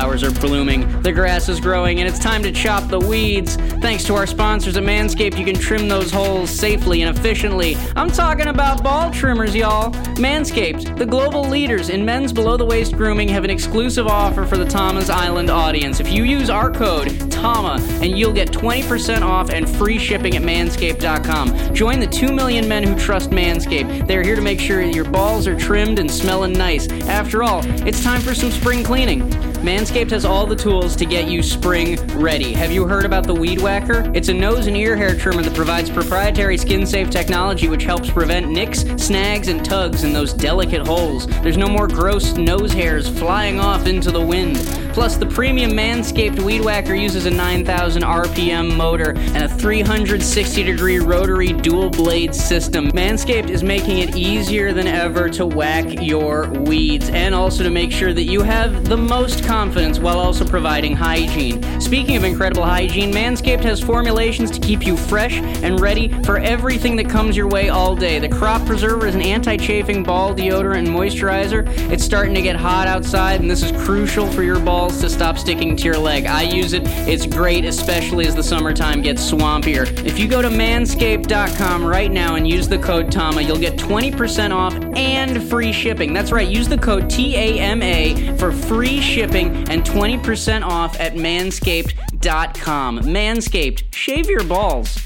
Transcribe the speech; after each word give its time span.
flowers 0.00 0.22
are 0.22 0.30
blooming, 0.40 1.02
the 1.02 1.12
grass 1.12 1.50
is 1.50 1.60
growing, 1.60 2.00
and 2.00 2.08
it's 2.08 2.18
time 2.18 2.42
to 2.42 2.50
chop 2.50 2.88
the 2.88 2.98
weeds. 2.98 3.56
Thanks 3.82 4.02
to 4.04 4.14
our 4.14 4.26
sponsors 4.26 4.78
at 4.78 4.82
Manscaped, 4.82 5.38
you 5.38 5.44
can 5.44 5.54
trim 5.54 5.88
those 5.88 6.10
holes 6.10 6.48
safely 6.48 7.02
and 7.02 7.14
efficiently. 7.14 7.76
I'm 7.96 8.10
talking 8.10 8.46
about 8.46 8.82
ball 8.82 9.10
trimmers, 9.10 9.54
y'all. 9.54 9.90
Manscaped, 10.16 10.96
the 10.96 11.04
global 11.04 11.42
leaders 11.42 11.90
in 11.90 12.02
men's 12.02 12.32
below 12.32 12.56
the 12.56 12.64
waist 12.64 12.96
grooming, 12.96 13.28
have 13.28 13.44
an 13.44 13.50
exclusive 13.50 14.06
offer 14.06 14.46
for 14.46 14.56
the 14.56 14.64
Tama's 14.64 15.10
Island 15.10 15.50
audience. 15.50 16.00
If 16.00 16.10
you 16.10 16.24
use 16.24 16.48
our 16.48 16.70
code 16.70 17.30
TAMA, 17.30 17.78
and 18.02 18.18
you'll 18.18 18.32
get 18.32 18.50
20% 18.50 19.22
off 19.22 19.50
and 19.50 19.68
free 19.68 19.98
shipping 19.98 20.36
at 20.36 20.42
manscaped.com. 20.42 21.74
Join 21.74 22.00
the 22.00 22.06
2 22.06 22.32
million 22.32 22.68
men 22.68 22.84
who 22.84 22.94
trust 22.98 23.30
Manscaped. 23.30 24.06
They're 24.06 24.22
here 24.22 24.36
to 24.36 24.42
make 24.42 24.60
sure 24.60 24.80
your 24.80 25.04
balls 25.04 25.46
are 25.46 25.58
trimmed 25.58 25.98
and 25.98 26.10
smelling 26.10 26.52
nice. 26.52 26.88
After 27.02 27.42
all, 27.42 27.60
it's 27.86 28.02
time 28.02 28.20
for 28.20 28.34
some 28.34 28.50
spring 28.50 28.82
cleaning. 28.82 29.49
Manscaped 29.60 30.10
has 30.12 30.24
all 30.24 30.46
the 30.46 30.56
tools 30.56 30.96
to 30.96 31.04
get 31.04 31.28
you 31.28 31.42
spring 31.42 31.96
ready. 32.18 32.54
Have 32.54 32.72
you 32.72 32.86
heard 32.86 33.04
about 33.04 33.26
the 33.26 33.34
Weed 33.34 33.60
Whacker? 33.60 34.10
It's 34.14 34.30
a 34.30 34.32
nose 34.32 34.66
and 34.66 34.74
ear 34.74 34.96
hair 34.96 35.14
trimmer 35.14 35.42
that 35.42 35.54
provides 35.54 35.90
proprietary 35.90 36.56
skin 36.56 36.86
safe 36.86 37.10
technology 37.10 37.68
which 37.68 37.84
helps 37.84 38.08
prevent 38.08 38.48
nicks, 38.48 38.86
snags, 38.96 39.48
and 39.48 39.62
tugs 39.62 40.02
in 40.02 40.14
those 40.14 40.32
delicate 40.32 40.86
holes. 40.86 41.26
There's 41.42 41.58
no 41.58 41.68
more 41.68 41.86
gross 41.86 42.38
nose 42.38 42.72
hairs 42.72 43.06
flying 43.06 43.60
off 43.60 43.86
into 43.86 44.10
the 44.10 44.24
wind. 44.24 44.56
Plus, 44.94 45.16
the 45.16 45.26
premium 45.26 45.72
Manscaped 45.72 46.40
Weed 46.40 46.64
Whacker 46.64 46.94
uses 46.94 47.26
a 47.26 47.30
9,000 47.30 48.02
RPM 48.02 48.74
motor 48.76 49.10
and 49.10 49.44
a 49.44 49.48
360 49.48 50.62
degree 50.62 50.98
rotary 50.98 51.52
dual 51.52 51.90
blade 51.90 52.34
system. 52.34 52.90
Manscaped 52.92 53.50
is 53.50 53.62
making 53.62 53.98
it 53.98 54.16
easier 54.16 54.72
than 54.72 54.86
ever 54.86 55.28
to 55.30 55.46
whack 55.46 56.02
your 56.02 56.48
weeds 56.50 57.08
and 57.10 57.34
also 57.34 57.62
to 57.62 57.70
make 57.70 57.92
sure 57.92 58.12
that 58.12 58.24
you 58.24 58.42
have 58.42 58.86
the 58.86 58.96
most 58.96 59.44
confidence 59.50 59.98
while 59.98 60.20
also 60.20 60.44
providing 60.44 60.94
hygiene. 60.94 61.60
Speaking 61.80 62.14
of 62.14 62.22
incredible 62.22 62.64
hygiene, 62.64 63.12
Manscaped 63.12 63.64
has 63.64 63.80
formulations 63.80 64.48
to 64.52 64.60
keep 64.60 64.86
you 64.86 64.96
fresh 64.96 65.38
and 65.38 65.80
ready 65.80 66.08
for 66.22 66.38
everything 66.38 66.94
that 66.94 67.10
comes 67.10 67.36
your 67.36 67.48
way 67.48 67.68
all 67.68 67.96
day. 67.96 68.20
The 68.20 68.28
Crop 68.28 68.64
Preserver 68.64 69.08
is 69.08 69.16
an 69.16 69.22
anti 69.22 69.56
chafing 69.56 70.04
ball 70.04 70.32
deodorant 70.32 70.78
and 70.78 70.88
moisturizer. 70.88 71.66
It's 71.90 72.04
starting 72.04 72.32
to 72.34 72.42
get 72.42 72.54
hot 72.54 72.86
outside, 72.86 73.40
and 73.40 73.50
this 73.50 73.64
is 73.64 73.72
crucial 73.84 74.30
for 74.30 74.44
your 74.44 74.60
balls 74.60 75.00
to 75.00 75.10
stop 75.10 75.36
sticking 75.36 75.74
to 75.78 75.84
your 75.84 75.98
leg. 75.98 76.26
I 76.26 76.42
use 76.42 76.72
it. 76.72 76.82
It's 77.08 77.26
great, 77.26 77.64
especially 77.64 78.28
as 78.28 78.36
the 78.36 78.44
summertime 78.44 79.02
gets 79.02 79.28
swampier. 79.28 79.84
If 80.06 80.16
you 80.16 80.28
go 80.28 80.42
to 80.42 80.48
manscaped.com 80.48 81.84
right 81.84 82.12
now 82.12 82.36
and 82.36 82.46
use 82.46 82.68
the 82.68 82.78
code 82.78 83.10
TAMA, 83.10 83.40
you'll 83.42 83.58
get 83.58 83.76
20% 83.76 84.52
off 84.54 84.76
and 84.94 85.42
free 85.50 85.72
shipping. 85.72 86.12
That's 86.12 86.30
right, 86.30 86.48
use 86.48 86.68
the 86.68 86.78
code 86.78 87.10
TAMA 87.10 88.38
for 88.38 88.52
free 88.52 89.00
shipping 89.00 89.39
and 89.48 89.84
20% 89.84 90.62
off 90.62 90.98
at 91.00 91.14
manscaped.com. 91.14 93.00
Manscaped, 93.00 93.94
shave 93.94 94.28
your 94.28 94.44
balls. 94.44 94.98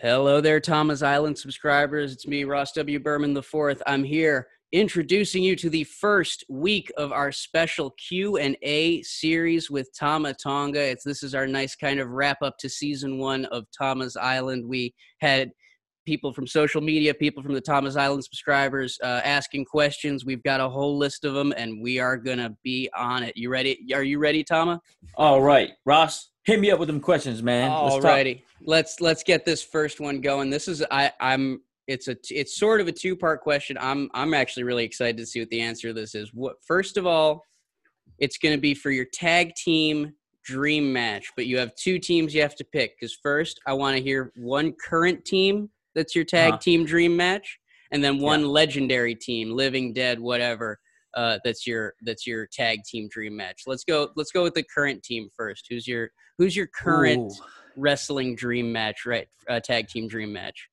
Hello 0.00 0.40
there, 0.40 0.60
Tama's 0.60 1.02
Island 1.02 1.38
subscribers. 1.38 2.12
It's 2.12 2.26
me, 2.26 2.44
Ross 2.44 2.72
W. 2.72 2.98
Berman 3.00 3.36
IV. 3.36 3.82
I'm 3.86 4.04
here 4.04 4.46
introducing 4.72 5.42
you 5.42 5.56
to 5.56 5.70
the 5.70 5.84
first 5.84 6.44
week 6.48 6.92
of 6.96 7.12
our 7.12 7.32
special 7.32 7.90
Q&A 7.92 9.02
series 9.02 9.70
with 9.70 9.88
Tama 9.96 10.34
Tonga. 10.34 10.80
It's 10.80 11.04
this 11.04 11.22
is 11.22 11.34
our 11.34 11.46
nice 11.46 11.74
kind 11.74 11.98
of 11.98 12.10
wrap 12.10 12.42
up 12.42 12.58
to 12.58 12.68
season 12.68 13.18
1 13.18 13.46
of 13.46 13.64
Tama's 13.70 14.16
Island. 14.16 14.66
We 14.66 14.94
had 15.18 15.50
people 16.06 16.32
from 16.32 16.46
social 16.46 16.80
media, 16.80 17.12
people 17.12 17.42
from 17.42 17.52
the 17.52 17.60
Tama's 17.60 17.96
Island 17.96 18.24
subscribers 18.24 18.98
uh, 19.02 19.20
asking 19.24 19.66
questions. 19.66 20.24
We've 20.24 20.42
got 20.42 20.60
a 20.60 20.68
whole 20.68 20.96
list 20.96 21.24
of 21.24 21.34
them, 21.34 21.52
and 21.56 21.82
we 21.82 21.98
are 21.98 22.16
gonna 22.16 22.56
be 22.62 22.88
on 22.96 23.22
it. 23.22 23.36
You 23.36 23.50
ready? 23.50 23.92
Are 23.92 24.02
you 24.02 24.18
ready, 24.18 24.42
Tama? 24.42 24.80
All 25.16 25.42
right, 25.42 25.72
Ross, 25.84 26.30
hit 26.44 26.60
me 26.60 26.70
up 26.70 26.78
with 26.78 26.86
them 26.86 27.00
questions, 27.00 27.42
man. 27.42 27.70
All 27.70 28.00
righty, 28.00 28.44
let's 28.62 29.00
let's 29.00 29.22
get 29.22 29.44
this 29.44 29.62
first 29.62 30.00
one 30.00 30.20
going. 30.22 30.48
This 30.48 30.68
is 30.68 30.82
I 30.90 31.12
I'm 31.20 31.60
it's 31.86 32.08
a 32.08 32.16
it's 32.30 32.56
sort 32.56 32.80
of 32.80 32.88
a 32.88 32.92
two 32.92 33.16
part 33.16 33.42
question. 33.42 33.76
I'm 33.80 34.08
I'm 34.14 34.32
actually 34.32 34.62
really 34.62 34.84
excited 34.84 35.16
to 35.18 35.26
see 35.26 35.40
what 35.40 35.50
the 35.50 35.60
answer 35.60 35.88
to 35.88 35.94
this 35.94 36.14
is. 36.14 36.32
What 36.32 36.56
first 36.64 36.96
of 36.96 37.06
all, 37.06 37.42
it's 38.18 38.38
going 38.38 38.54
to 38.54 38.60
be 38.60 38.74
for 38.74 38.90
your 38.90 39.06
tag 39.12 39.54
team 39.54 40.12
dream 40.44 40.92
match, 40.92 41.32
but 41.34 41.46
you 41.46 41.58
have 41.58 41.74
two 41.74 41.98
teams 41.98 42.32
you 42.32 42.40
have 42.40 42.54
to 42.54 42.64
pick. 42.64 42.98
Because 42.98 43.18
first, 43.20 43.60
I 43.66 43.72
want 43.72 43.96
to 43.96 44.02
hear 44.02 44.32
one 44.36 44.72
current 44.72 45.24
team 45.24 45.70
that's 45.96 46.14
your 46.14 46.24
tag 46.24 46.52
uh-huh. 46.52 46.58
team 46.58 46.84
dream 46.84 47.16
match, 47.16 47.58
and 47.90 48.04
then 48.04 48.20
one 48.20 48.42
yeah. 48.42 48.46
legendary 48.46 49.16
team, 49.16 49.50
living, 49.50 49.92
dead, 49.92 50.20
whatever. 50.20 50.78
Uh, 51.14 51.38
that's 51.44 51.66
your 51.66 51.94
that's 52.02 52.26
your 52.26 52.46
tag 52.52 52.80
team 52.84 53.08
dream 53.10 53.36
match. 53.36 53.62
Let's 53.66 53.82
go. 53.82 54.10
Let's 54.14 54.30
go 54.30 54.44
with 54.44 54.54
the 54.54 54.62
current 54.62 55.02
team 55.02 55.28
first. 55.36 55.66
Who's 55.68 55.88
your 55.88 56.10
Who's 56.38 56.54
your 56.54 56.66
current 56.66 57.32
Ooh. 57.32 57.44
wrestling 57.76 58.36
dream 58.36 58.72
match? 58.72 59.06
Right, 59.06 59.28
uh, 59.48 59.60
tag 59.60 59.88
team 59.88 60.08
dream 60.08 60.32
match. 60.32 60.68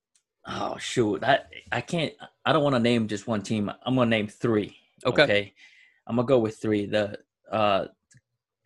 Oh 0.46 0.78
shoot, 0.78 1.22
that 1.22 1.50
I 1.72 1.82
can't. 1.82 2.14
I 2.46 2.52
don't 2.52 2.64
want 2.64 2.76
to 2.76 2.82
name 2.82 3.08
just 3.08 3.28
one 3.28 3.42
team. 3.42 3.72
I'm 3.86 3.96
gonna 3.96 4.10
name 4.10 4.28
three. 4.28 4.76
Okay. 5.06 5.24
okay? 5.24 5.54
I'm 6.06 6.18
gonna 6.18 6.28
go 6.28 6.40
with 6.40 6.58
three. 6.58 6.86
The 6.86 7.18
uh, 7.50 7.86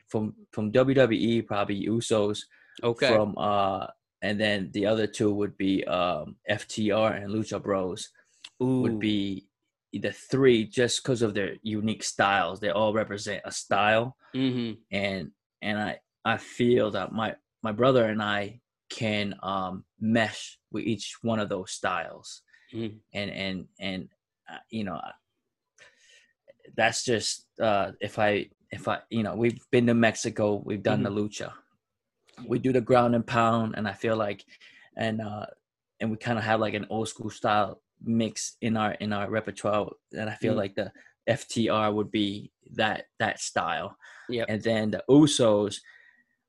from 0.08 0.34
from 0.52 0.72
WWE 0.72 1.46
probably 1.46 1.86
Usos. 1.86 2.40
Okay. 2.84 3.08
From 3.08 3.36
uh, 3.38 3.88
and 4.22 4.40
then 4.40 4.70
the 4.74 4.86
other 4.86 5.08
two 5.08 5.34
would 5.34 5.58
be 5.58 5.84
um 5.86 6.36
FTR 6.50 7.24
and 7.24 7.32
Lucha 7.32 7.62
Bros. 7.62 8.10
Ooh. 8.62 8.82
Would 8.82 9.00
be 9.00 9.48
the 9.94 10.12
three 10.12 10.66
just 10.66 11.04
because 11.04 11.22
of 11.22 11.34
their 11.34 11.56
unique 11.62 12.04
styles. 12.04 12.60
They 12.60 12.70
all 12.70 12.94
represent 12.94 13.42
a 13.46 13.52
style, 13.52 14.16
mm-hmm. 14.36 14.74
and 14.92 15.32
and 15.62 15.80
I 15.80 16.00
I 16.26 16.38
feel 16.38 16.92
that 16.92 17.12
my 17.12 17.36
my 17.62 17.72
brother 17.72 18.06
and 18.06 18.22
I 18.22 18.62
can 18.90 19.36
um, 19.44 19.84
mesh 20.00 20.58
with 20.72 20.84
each 20.86 21.18
one 21.22 21.40
of 21.40 21.50
those 21.50 21.72
styles 21.72 22.42
mm. 22.74 22.96
and 23.14 23.32
and 23.32 23.66
and 23.80 24.10
uh, 24.52 24.58
you 24.70 24.84
know 24.84 25.00
that's 26.76 27.04
just 27.04 27.46
uh, 27.62 27.92
if 28.02 28.20
i 28.20 28.46
if 28.72 28.88
i 28.88 29.00
you 29.10 29.24
know 29.24 29.36
we've 29.36 29.60
been 29.72 29.88
to 29.88 29.94
mexico 29.94 30.62
we've 30.66 30.84
done 30.84 31.04
mm-hmm. 31.04 31.16
the 31.16 31.22
lucha 31.22 31.52
we 32.46 32.60
do 32.60 32.72
the 32.72 32.82
ground 32.82 33.16
and 33.16 33.26
pound 33.26 33.76
and 33.78 33.88
i 33.88 33.94
feel 33.94 34.16
like 34.16 34.46
and 34.96 35.22
uh 35.22 35.46
and 36.00 36.12
we 36.12 36.18
kind 36.18 36.38
of 36.38 36.44
have 36.44 36.60
like 36.60 36.74
an 36.74 36.86
old 36.90 37.08
school 37.08 37.30
style 37.30 37.82
mix 38.04 38.58
in 38.62 38.78
our 38.78 38.92
in 38.94 39.12
our 39.12 39.30
repertoire 39.30 39.90
and 40.14 40.30
i 40.30 40.36
feel 40.36 40.54
mm. 40.54 40.58
like 40.58 40.76
the 40.76 40.92
ftr 41.30 41.94
would 41.94 42.12
be 42.12 42.52
that 42.74 43.06
that 43.20 43.40
style 43.40 43.98
yeah 44.30 44.46
and 44.48 44.62
then 44.62 44.92
the 44.92 45.04
usos 45.10 45.78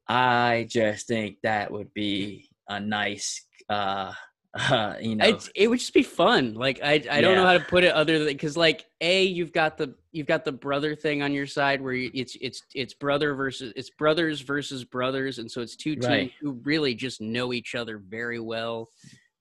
I 0.08 0.66
just 0.70 1.06
think 1.06 1.36
that 1.42 1.70
would 1.70 1.92
be 1.92 2.48
a 2.68 2.80
nice, 2.80 3.44
uh, 3.68 4.12
uh 4.58 4.94
you 5.00 5.16
know, 5.16 5.26
it's, 5.26 5.50
it 5.54 5.68
would 5.68 5.80
just 5.80 5.92
be 5.92 6.02
fun. 6.02 6.54
Like 6.54 6.80
I, 6.82 6.92
I 6.92 6.94
yeah. 6.94 7.20
don't 7.20 7.36
know 7.36 7.46
how 7.46 7.52
to 7.52 7.60
put 7.60 7.84
it 7.84 7.92
other 7.92 8.18
than 8.18 8.28
because 8.28 8.56
like 8.56 8.86
a 9.00 9.24
you've 9.24 9.52
got 9.52 9.76
the 9.76 9.94
you've 10.18 10.26
got 10.26 10.44
the 10.44 10.52
brother 10.52 10.96
thing 10.96 11.22
on 11.22 11.32
your 11.32 11.46
side 11.46 11.80
where 11.80 11.94
it's 11.94 12.36
it's 12.40 12.62
it's 12.74 12.92
brother 12.92 13.34
versus 13.34 13.72
it's 13.76 13.88
brothers 13.88 14.40
versus 14.40 14.84
brothers, 14.84 15.38
and 15.38 15.48
so 15.48 15.60
it's 15.60 15.76
two 15.76 15.94
teams 15.94 16.06
right. 16.06 16.32
who 16.40 16.60
really 16.64 16.92
just 16.92 17.20
know 17.20 17.52
each 17.52 17.76
other 17.76 17.98
very 17.98 18.40
well. 18.40 18.88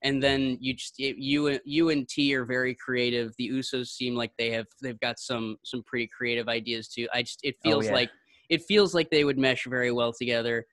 And 0.03 0.21
then 0.21 0.59
you 0.61 0.75
just 0.75 0.99
you 0.99 1.59
you 1.65 1.89
and 1.89 2.07
T 2.07 2.35
are 2.35 2.45
very 2.45 2.75
creative. 2.75 3.33
The 3.39 3.49
Usos 3.49 3.87
seem 3.87 4.15
like 4.15 4.31
they 4.37 4.51
have 4.51 4.67
they've 4.83 4.99
got 4.99 5.17
some 5.17 5.57
some 5.63 5.81
pretty 5.83 6.07
creative 6.15 6.47
ideas 6.47 6.87
too. 6.87 7.07
I 7.11 7.23
just 7.23 7.39
it 7.41 7.55
oh, 7.57 7.69
feels 7.69 7.85
oh, 7.85 7.89
yeah. 7.89 7.95
like 7.95 8.11
it 8.49 8.61
feels 8.61 8.93
like 8.93 9.09
they 9.09 9.23
would 9.23 9.39
mesh 9.39 9.65
very 9.65 9.91
well 9.91 10.13
together. 10.13 10.67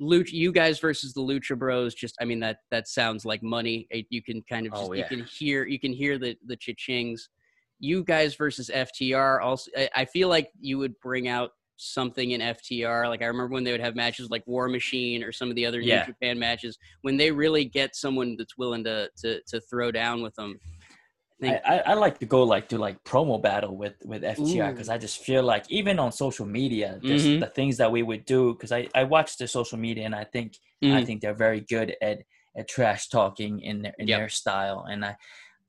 Lucha, 0.00 0.32
you 0.32 0.50
guys 0.50 0.80
versus 0.80 1.12
the 1.12 1.20
Lucha 1.20 1.58
Bros. 1.58 1.94
Just, 1.94 2.16
I 2.18 2.24
mean 2.24 2.40
that 2.40 2.60
that 2.70 2.88
sounds 2.88 3.26
like 3.26 3.42
money. 3.42 3.86
You 4.08 4.22
can 4.22 4.42
kind 4.48 4.66
of 4.66 4.72
oh, 4.72 4.78
just 4.78 4.90
oh, 4.90 4.94
yeah. 4.94 5.02
you 5.02 5.16
can 5.16 5.26
hear 5.26 5.66
you 5.66 5.78
can 5.78 5.92
hear 5.92 6.18
the 6.18 6.34
the 6.46 6.56
cha-chings. 6.56 7.28
You 7.80 8.04
guys 8.04 8.34
versus 8.36 8.70
FTR. 8.72 9.42
Also, 9.42 9.70
I 9.94 10.04
feel 10.04 10.28
like 10.28 10.50
you 10.60 10.78
would 10.78 10.94
bring 11.00 11.28
out 11.28 11.50
something 11.80 12.32
in 12.32 12.40
FTR. 12.40 13.08
Like 13.08 13.22
I 13.22 13.26
remember 13.26 13.54
when 13.54 13.64
they 13.64 13.72
would 13.72 13.80
have 13.80 13.96
matches 13.96 14.30
like 14.30 14.46
War 14.46 14.68
Machine 14.68 15.24
or 15.24 15.32
some 15.32 15.48
of 15.48 15.56
the 15.56 15.66
other 15.66 15.80
yeah. 15.80 16.00
New 16.00 16.12
Japan 16.12 16.38
matches. 16.38 16.78
When 17.02 17.16
they 17.16 17.30
really 17.30 17.64
get 17.64 17.96
someone 17.96 18.36
that's 18.36 18.56
willing 18.56 18.84
to 18.84 19.08
to 19.18 19.40
to 19.48 19.60
throw 19.62 19.90
down 19.90 20.22
with 20.22 20.34
them, 20.34 20.58
I, 21.42 21.60
I, 21.64 21.78
I, 21.78 21.94
like 21.94 22.18
to 22.18 22.26
go 22.26 22.42
like 22.42 22.68
to 22.68 22.78
like 22.78 23.02
promo 23.04 23.40
battle 23.40 23.76
with 23.76 23.94
with 24.04 24.22
FTR 24.22 24.72
because 24.72 24.88
I 24.88 24.98
just 24.98 25.22
feel 25.22 25.42
like 25.42 25.64
even 25.70 25.98
on 25.98 26.12
social 26.12 26.46
media, 26.46 26.98
just 27.02 27.26
mm-hmm. 27.26 27.40
the 27.40 27.46
things 27.46 27.78
that 27.78 27.90
we 27.90 28.02
would 28.02 28.24
do 28.26 28.52
because 28.52 28.72
I 28.72 28.88
I 28.94 29.04
watch 29.04 29.38
the 29.38 29.48
social 29.48 29.78
media 29.78 30.04
and 30.04 30.14
I 30.14 30.24
think 30.24 30.58
mm-hmm. 30.82 30.94
I 30.94 31.04
think 31.04 31.22
they're 31.22 31.34
very 31.34 31.60
good 31.60 31.96
at 32.02 32.18
at 32.56 32.68
trash 32.68 33.08
talking 33.08 33.60
in 33.60 33.82
their 33.82 33.94
in 33.98 34.08
yep. 34.08 34.18
their 34.18 34.28
style 34.28 34.86
and 34.90 35.04
I 35.04 35.16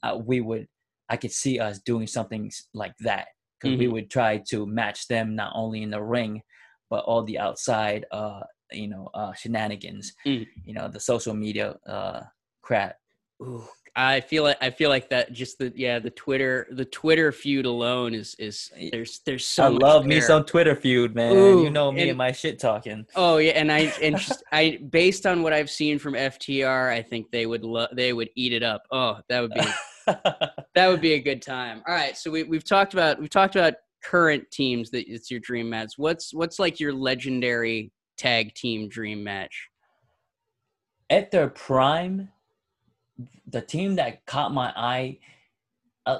uh, 0.04 0.18
we 0.18 0.42
would 0.42 0.68
I 1.12 1.18
could 1.18 1.34
see 1.34 1.60
us 1.60 1.80
doing 1.80 2.08
something 2.08 2.50
like 2.74 2.94
that 3.02 3.28
because 3.60 3.74
mm-hmm. 3.74 3.80
we 3.80 3.88
would 3.90 4.10
try 4.10 4.38
to 4.50 4.66
match 4.66 5.08
them 5.08 5.36
not 5.36 5.52
only 5.54 5.84
in 5.84 5.92
the 5.92 6.02
ring 6.02 6.42
but 6.90 7.04
all 7.04 7.24
the 7.24 7.38
outside 7.38 8.06
uh 8.12 8.40
you 8.72 8.88
know 8.88 9.10
uh 9.14 9.34
shenanigans 9.34 10.14
mm. 10.26 10.48
you 10.64 10.74
know 10.74 10.88
the 10.88 11.00
social 11.00 11.34
media 11.34 11.76
uh 11.86 12.22
crap 12.62 12.96
Ooh, 13.44 13.68
I 13.96 14.22
feel 14.22 14.44
like 14.44 14.58
I 14.62 14.70
feel 14.70 14.90
like 14.90 15.10
that 15.10 15.34
just 15.34 15.58
the 15.58 15.74
yeah 15.76 16.00
the 16.00 16.12
Twitter 16.12 16.68
the 16.72 16.86
Twitter 16.86 17.32
feud 17.32 17.66
alone 17.66 18.14
is 18.14 18.36
is 18.40 18.72
there's 18.92 19.20
there's 19.26 19.46
so 19.46 19.66
I 19.66 19.68
love 19.68 20.04
there. 20.04 20.10
me 20.10 20.22
some 20.22 20.46
Twitter 20.46 20.76
feud, 20.76 21.14
man. 21.14 21.34
Ooh, 21.34 21.64
you 21.64 21.70
know 21.70 21.92
me 21.92 22.02
and, 22.02 22.10
and, 22.12 22.18
my 22.18 22.32
shit 22.32 22.60
talking. 22.60 23.06
Oh 23.16 23.38
yeah, 23.38 23.52
and 23.52 23.70
I 23.72 23.80
and 24.02 24.18
just, 24.18 24.44
I 24.52 24.80
based 24.90 25.26
on 25.26 25.44
what 25.44 25.52
I've 25.52 25.70
seen 25.70 26.00
from 26.00 26.14
FTR, 26.14 26.90
I 26.90 27.02
think 27.02 27.32
they 27.32 27.46
would 27.46 27.66
love 27.66 27.90
they 27.94 28.14
would 28.14 28.30
eat 28.36 28.54
it 28.54 28.64
up. 28.64 28.84
Oh, 28.92 29.20
that 29.28 29.42
would 29.42 29.52
be 29.54 29.62
that 30.76 30.88
would 30.88 31.02
be 31.02 31.14
a 31.14 31.20
good 31.20 31.42
time. 31.42 31.84
All 31.88 31.94
right, 31.94 32.18
so 32.18 32.32
we 32.32 32.44
we've 32.44 32.64
talked 32.64 32.94
about 32.94 33.20
we've 33.20 33.30
talked 33.30 33.56
about 33.56 33.76
current 34.04 34.50
teams 34.52 34.90
that 34.92 35.08
it's 35.08 35.30
your 35.30 35.40
dream 35.40 35.70
match. 35.70 35.94
What's 35.98 36.34
what's 36.34 36.60
like 36.60 36.80
your 36.80 36.94
legendary 36.94 37.92
tag 38.18 38.54
team 38.56 38.90
dream 38.90 39.24
match? 39.24 39.68
At 41.10 41.32
their 41.32 41.50
prime, 41.50 42.30
the 43.48 43.62
team 43.62 43.96
that 43.96 44.26
caught 44.26 44.54
my 44.54 44.74
eye 44.76 45.20
uh, 46.06 46.20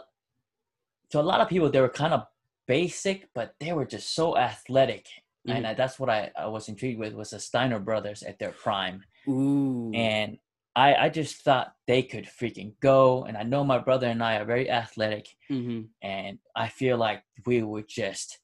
to 1.10 1.20
a 1.20 1.22
lot 1.22 1.42
of 1.42 1.50
people 1.50 1.70
they 1.70 1.82
were 1.82 1.90
kind 1.90 2.14
of 2.14 2.26
basic 2.68 3.30
but 3.34 3.56
they 3.60 3.74
were 3.74 3.86
just 3.86 4.14
so 4.14 4.38
athletic 4.38 5.06
mm-hmm. 5.48 5.58
and 5.58 5.68
I, 5.68 5.74
that's 5.74 6.00
what 6.00 6.10
I, 6.10 6.32
I 6.38 6.48
was 6.48 6.70
intrigued 6.70 7.00
with 7.00 7.14
was 7.14 7.32
the 7.32 7.40
steiner 7.40 7.80
brothers 7.80 8.24
at 8.24 8.40
their 8.40 8.52
prime 8.52 9.04
Ooh. 9.28 9.92
and 9.94 10.38
I, 10.76 10.96
I 10.96 11.10
just 11.10 11.44
thought 11.44 11.74
they 11.86 12.02
could 12.02 12.26
freaking 12.26 12.74
go 12.82 13.26
and 13.26 13.36
i 13.38 13.44
know 13.44 13.64
my 13.64 13.78
brother 13.78 14.08
and 14.08 14.24
i 14.24 14.38
are 14.38 14.46
very 14.46 14.70
athletic 14.70 15.28
mm-hmm. 15.50 15.82
and 16.02 16.40
i 16.56 16.68
feel 16.68 16.98
like 16.98 17.24
we 17.46 17.62
would 17.62 17.88
just 17.88 18.40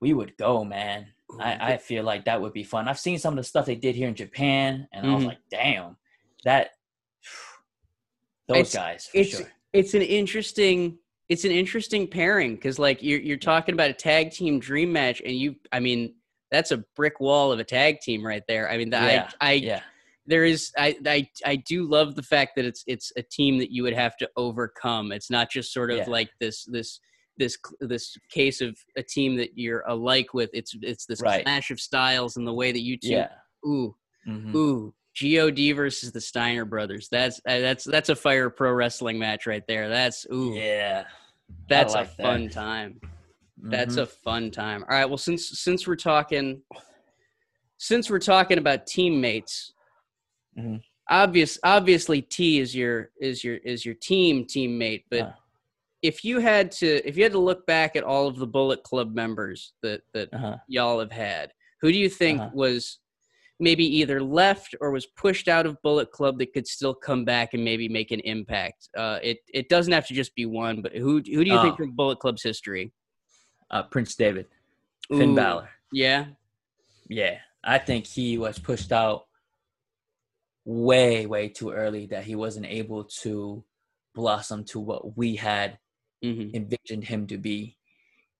we 0.00 0.12
would 0.12 0.36
go 0.36 0.64
man 0.64 1.06
I, 1.40 1.74
I 1.74 1.76
feel 1.78 2.04
like 2.04 2.24
that 2.24 2.40
would 2.40 2.52
be 2.52 2.64
fun 2.64 2.88
i've 2.88 2.98
seen 2.98 3.18
some 3.18 3.34
of 3.34 3.36
the 3.36 3.44
stuff 3.44 3.66
they 3.66 3.76
did 3.76 3.94
here 3.94 4.08
in 4.08 4.14
japan 4.14 4.88
and 4.92 5.04
mm-hmm. 5.04 5.10
i 5.10 5.14
was 5.14 5.22
mm-hmm. 5.22 5.28
like 5.28 5.38
damn 5.50 5.96
that 6.44 6.70
those 8.48 8.58
it's, 8.58 8.74
guys 8.74 9.10
it's, 9.14 9.38
sure. 9.38 9.46
It's 9.74 9.92
an 9.92 10.02
interesting 10.02 10.98
it's 11.28 11.44
an 11.44 11.50
interesting 11.50 12.06
pairing 12.06 12.54
because 12.54 12.78
like 12.78 13.02
you're 13.02 13.18
you're 13.18 13.36
talking 13.36 13.74
about 13.74 13.90
a 13.90 13.94
tag 13.94 14.30
team 14.30 14.60
dream 14.60 14.92
match 14.92 15.20
and 15.24 15.34
you 15.34 15.56
I 15.72 15.80
mean 15.80 16.14
that's 16.50 16.70
a 16.70 16.78
brick 16.94 17.18
wall 17.18 17.50
of 17.50 17.58
a 17.58 17.64
tag 17.64 18.00
team 18.00 18.24
right 18.24 18.44
there. 18.46 18.70
I 18.70 18.78
mean 18.78 18.90
the, 18.90 18.98
yeah, 18.98 19.30
I 19.40 19.50
I 19.50 19.52
yeah. 19.54 19.80
There 20.26 20.44
is 20.44 20.72
I, 20.78 20.96
I 21.06 21.28
I 21.44 21.56
do 21.56 21.88
love 21.88 22.14
the 22.14 22.22
fact 22.22 22.52
that 22.56 22.64
it's 22.64 22.82
it's 22.86 23.12
a 23.16 23.22
team 23.22 23.58
that 23.58 23.70
you 23.70 23.82
would 23.82 23.94
have 23.94 24.16
to 24.18 24.30
overcome. 24.36 25.12
It's 25.12 25.30
not 25.30 25.50
just 25.50 25.72
sort 25.72 25.90
of 25.90 25.98
yeah. 25.98 26.04
like 26.08 26.30
this 26.40 26.64
this 26.64 27.00
this 27.36 27.58
this 27.80 28.16
case 28.30 28.60
of 28.60 28.76
a 28.96 29.02
team 29.02 29.36
that 29.36 29.56
you're 29.56 29.84
alike 29.86 30.34
with. 30.34 30.50
It's 30.52 30.74
it's 30.82 31.06
this 31.06 31.20
right. 31.20 31.44
clash 31.44 31.70
of 31.70 31.80
styles 31.80 32.36
and 32.36 32.46
the 32.46 32.54
way 32.54 32.72
that 32.72 32.82
you 32.82 32.96
two 32.96 33.08
yeah. 33.08 33.28
ooh 33.66 33.94
mm-hmm. 34.26 34.56
ooh 34.56 34.94
God 35.20 35.58
versus 35.76 36.12
the 36.12 36.20
Steiner 36.20 36.64
brothers. 36.64 37.08
That's 37.10 37.38
uh, 37.46 37.60
that's 37.60 37.84
that's 37.84 38.08
a 38.08 38.16
fire 38.16 38.50
pro 38.50 38.72
wrestling 38.72 39.18
match 39.18 39.46
right 39.46 39.64
there. 39.68 39.88
That's 39.88 40.26
ooh 40.32 40.54
yeah, 40.54 41.04
that's 41.68 41.94
like 41.94 42.06
a 42.06 42.22
fun 42.22 42.44
that. 42.44 42.52
time. 42.52 43.00
Mm-hmm. 43.02 43.70
That's 43.70 43.96
a 43.96 44.06
fun 44.06 44.50
time. 44.50 44.84
All 44.88 44.96
right. 44.96 45.08
Well, 45.08 45.18
since 45.18 45.60
since 45.60 45.86
we're 45.86 45.96
talking, 45.96 46.62
since 47.78 48.10
we're 48.10 48.18
talking 48.18 48.58
about 48.58 48.86
teammates, 48.86 49.73
mm-hmm. 50.58 50.76
obvious 51.08 51.58
obviously 51.62 52.22
T 52.22 52.60
is 52.60 52.74
your 52.74 53.10
is 53.20 53.44
your 53.44 53.56
is 53.56 53.84
your 53.84 53.94
team 53.94 54.44
teammate. 54.44 55.04
But 55.10 55.20
uh. 55.20 55.32
if 56.02 56.24
you 56.24 56.40
had 56.40 56.70
to 56.72 57.06
if 57.06 57.16
you 57.16 57.22
had 57.22 57.32
to 57.32 57.38
look 57.38 57.66
back 57.66 57.96
at 57.96 58.04
all 58.04 58.26
of 58.26 58.36
the 58.36 58.46
Bullet 58.46 58.82
Club 58.82 59.14
members 59.14 59.72
that 59.82 60.02
that 60.12 60.32
uh-huh. 60.32 60.56
y'all 60.68 61.00
have 61.00 61.12
had, 61.12 61.52
who 61.80 61.92
do 61.92 61.98
you 61.98 62.08
think 62.08 62.40
uh-huh. 62.40 62.50
was 62.52 62.98
maybe 63.60 63.84
either 63.84 64.22
left 64.22 64.74
or 64.80 64.90
was 64.90 65.06
pushed 65.06 65.48
out 65.48 65.66
of 65.66 65.80
Bullet 65.82 66.10
Club 66.10 66.38
that 66.38 66.52
could 66.52 66.66
still 66.66 66.94
come 66.94 67.24
back 67.24 67.54
and 67.54 67.64
maybe 67.64 67.88
make 67.88 68.10
an 68.10 68.20
impact. 68.20 68.88
Uh, 68.96 69.18
it 69.22 69.38
it 69.52 69.68
doesn't 69.68 69.92
have 69.92 70.06
to 70.08 70.14
just 70.14 70.34
be 70.34 70.46
one, 70.46 70.82
but 70.82 70.94
who 70.94 71.14
who 71.14 71.44
do 71.44 71.50
you 71.50 71.60
think 71.62 71.74
oh. 71.74 71.76
from 71.76 71.92
Bullet 71.92 72.18
Club's 72.18 72.42
history? 72.42 72.92
Uh, 73.70 73.82
Prince 73.82 74.14
Devitt, 74.14 74.48
Finn 75.08 75.30
Ooh, 75.30 75.36
Balor. 75.36 75.68
Yeah, 75.92 76.26
yeah. 77.08 77.38
I 77.62 77.78
think 77.78 78.06
he 78.06 78.36
was 78.36 78.58
pushed 78.58 78.92
out 78.92 79.23
way 80.64 81.26
way 81.26 81.48
too 81.48 81.70
early 81.70 82.06
that 82.06 82.24
he 82.24 82.34
wasn't 82.34 82.64
able 82.64 83.04
to 83.04 83.62
blossom 84.14 84.64
to 84.64 84.80
what 84.80 85.16
we 85.16 85.36
had 85.36 85.78
mm-hmm. 86.24 86.54
envisioned 86.56 87.04
him 87.04 87.26
to 87.26 87.36
be 87.36 87.76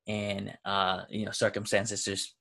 and 0.06 0.56
uh 0.64 1.02
you 1.10 1.26
know 1.26 1.32
circumstances 1.32 2.04
just 2.04 2.34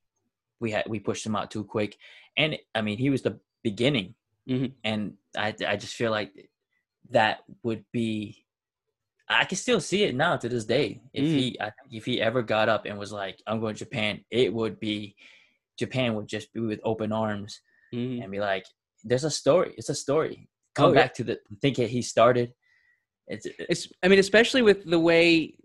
we 0.61 0.71
had 0.71 0.85
we 0.87 0.99
pushed 0.99 1.25
him 1.25 1.35
out 1.35 1.51
too 1.51 1.63
quick 1.63 1.97
and 2.37 2.57
I 2.73 2.81
mean 2.81 2.97
he 2.97 3.09
was 3.09 3.21
the 3.21 3.39
beginning, 3.63 4.15
mm-hmm. 4.49 4.73
and 4.83 5.13
I 5.37 5.53
I 5.67 5.75
just 5.77 5.95
feel 5.95 6.11
like 6.11 6.49
that 7.09 7.39
would 7.63 7.85
be 7.91 8.45
I 9.27 9.45
can 9.45 9.57
still 9.57 9.79
see 9.79 10.03
it 10.03 10.15
now 10.15 10.37
to 10.37 10.49
this 10.49 10.65
day. 10.65 11.01
If 11.13 11.23
mm. 11.23 11.27
he 11.27 11.59
if 11.91 12.05
he 12.05 12.21
ever 12.21 12.41
got 12.41 12.69
up 12.69 12.85
and 12.85 12.97
was 12.97 13.11
like, 13.11 13.41
"I'm 13.47 13.59
going 13.59 13.75
to 13.75 13.85
Japan," 13.85 14.23
it 14.29 14.53
would 14.53 14.79
be 14.79 15.15
Japan 15.77 16.15
would 16.15 16.27
just 16.27 16.53
be 16.53 16.59
with 16.59 16.79
open 16.83 17.11
arms 17.11 17.61
mm. 17.93 18.21
and 18.21 18.31
be 18.31 18.39
like, 18.39 18.65
"There's 19.03 19.23
a 19.23 19.31
story. 19.31 19.73
It's 19.77 19.89
a 19.89 19.95
story. 19.95 20.49
Come 20.75 20.91
oh, 20.91 20.93
back 20.93 21.11
yeah. 21.11 21.13
to 21.13 21.23
the 21.23 21.39
think 21.61 21.77
he 21.77 22.01
started." 22.01 22.53
It's, 23.27 23.47
it's 23.57 23.87
I 24.01 24.07
mean, 24.07 24.19
especially 24.19 24.61
with 24.61 24.85
the 24.85 24.99
way 24.99 25.55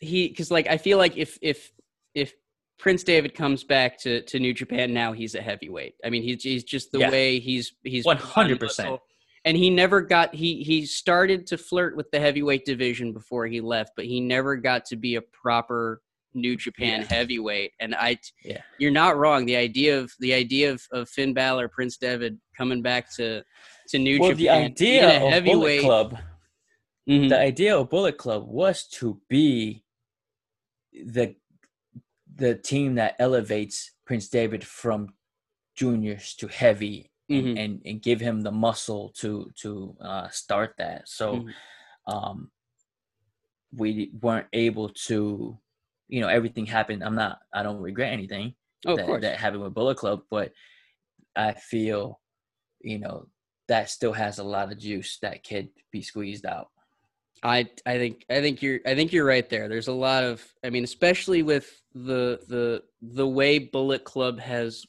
he 0.00 0.28
because 0.28 0.50
like 0.50 0.68
I 0.68 0.78
feel 0.78 0.98
like 0.98 1.16
if 1.16 1.38
if 1.42 1.70
if 2.14 2.34
Prince 2.78 3.04
Devitt 3.04 3.34
comes 3.34 3.64
back 3.64 3.98
to, 3.98 4.22
to 4.22 4.38
New 4.38 4.52
Japan 4.52 4.92
now. 4.92 5.12
He's 5.12 5.34
a 5.34 5.40
heavyweight. 5.40 5.94
I 6.04 6.10
mean, 6.10 6.22
he's, 6.22 6.42
he's 6.42 6.64
just 6.64 6.92
the 6.92 6.98
yeah. 6.98 7.10
way 7.10 7.38
he's 7.38 7.72
he's 7.82 8.04
one 8.04 8.16
hundred 8.16 8.60
percent. 8.60 9.00
And 9.44 9.56
he 9.56 9.70
never 9.70 10.00
got 10.00 10.34
he 10.34 10.62
he 10.62 10.86
started 10.86 11.46
to 11.48 11.58
flirt 11.58 11.96
with 11.96 12.10
the 12.10 12.18
heavyweight 12.18 12.64
division 12.64 13.12
before 13.12 13.46
he 13.46 13.60
left, 13.60 13.92
but 13.94 14.06
he 14.06 14.20
never 14.20 14.56
got 14.56 14.86
to 14.86 14.96
be 14.96 15.16
a 15.16 15.22
proper 15.22 16.00
New 16.34 16.56
Japan 16.56 17.00
yeah. 17.00 17.06
heavyweight. 17.06 17.72
And 17.80 17.94
I, 17.94 18.18
yeah. 18.44 18.60
you're 18.78 18.90
not 18.90 19.16
wrong. 19.16 19.46
The 19.46 19.56
idea 19.56 19.98
of 19.98 20.12
the 20.20 20.34
idea 20.34 20.72
of, 20.72 20.82
of 20.92 21.08
Finn 21.08 21.32
Balor, 21.32 21.68
Prince 21.68 21.96
Devitt 21.96 22.34
coming 22.56 22.82
back 22.82 23.14
to 23.16 23.42
to 23.88 23.98
New 23.98 24.18
well, 24.18 24.30
Japan. 24.30 24.44
the 24.44 24.48
idea 24.50 25.16
of 25.16 25.32
heavyweight, 25.32 25.82
Bullet 25.82 26.10
Club, 26.10 26.18
mm-hmm. 27.08 27.28
the 27.28 27.38
idea 27.38 27.76
of 27.76 27.90
Bullet 27.90 28.18
Club 28.18 28.46
was 28.46 28.86
to 28.88 29.20
be 29.28 29.84
the 30.92 31.34
the 32.36 32.54
team 32.54 32.96
that 32.96 33.16
elevates 33.18 33.92
Prince 34.06 34.28
Devitt 34.28 34.64
from 34.64 35.08
juniors 35.76 36.34
to 36.36 36.48
heavy 36.48 37.10
mm-hmm. 37.30 37.48
and, 37.48 37.58
and, 37.58 37.82
and 37.84 38.02
give 38.02 38.20
him 38.20 38.40
the 38.40 38.52
muscle 38.52 39.12
to 39.18 39.50
to 39.60 39.96
uh, 40.00 40.28
start 40.28 40.74
that. 40.78 41.08
So 41.08 41.36
mm-hmm. 41.36 42.14
um, 42.14 42.50
we 43.76 44.10
weren't 44.20 44.46
able 44.52 44.88
to, 44.88 45.58
you 46.08 46.20
know, 46.20 46.28
everything 46.28 46.66
happened. 46.66 47.02
I'm 47.02 47.14
not. 47.14 47.40
I 47.52 47.62
don't 47.62 47.80
regret 47.80 48.12
anything 48.12 48.54
oh, 48.86 48.96
that, 48.96 49.20
that 49.22 49.38
happened 49.38 49.62
with 49.62 49.74
Bullet 49.74 49.96
Club, 49.96 50.22
but 50.30 50.52
I 51.36 51.52
feel, 51.52 52.20
you 52.80 52.98
know, 52.98 53.28
that 53.68 53.90
still 53.90 54.12
has 54.12 54.38
a 54.38 54.44
lot 54.44 54.70
of 54.70 54.78
juice 54.78 55.18
that 55.22 55.46
could 55.46 55.68
be 55.90 56.02
squeezed 56.02 56.46
out. 56.46 56.68
I 57.42 57.68
I 57.84 57.98
think 57.98 58.24
I 58.30 58.40
think 58.40 58.62
you're 58.62 58.80
I 58.86 58.94
think 58.94 59.12
you're 59.12 59.26
right 59.26 59.48
there. 59.48 59.68
There's 59.68 59.88
a 59.88 59.92
lot 59.92 60.24
of 60.24 60.42
I 60.64 60.70
mean, 60.70 60.84
especially 60.84 61.42
with 61.42 61.70
the 61.94 62.40
the 62.48 62.82
the 63.02 63.26
way 63.26 63.58
Bullet 63.58 64.04
Club 64.04 64.38
has 64.40 64.84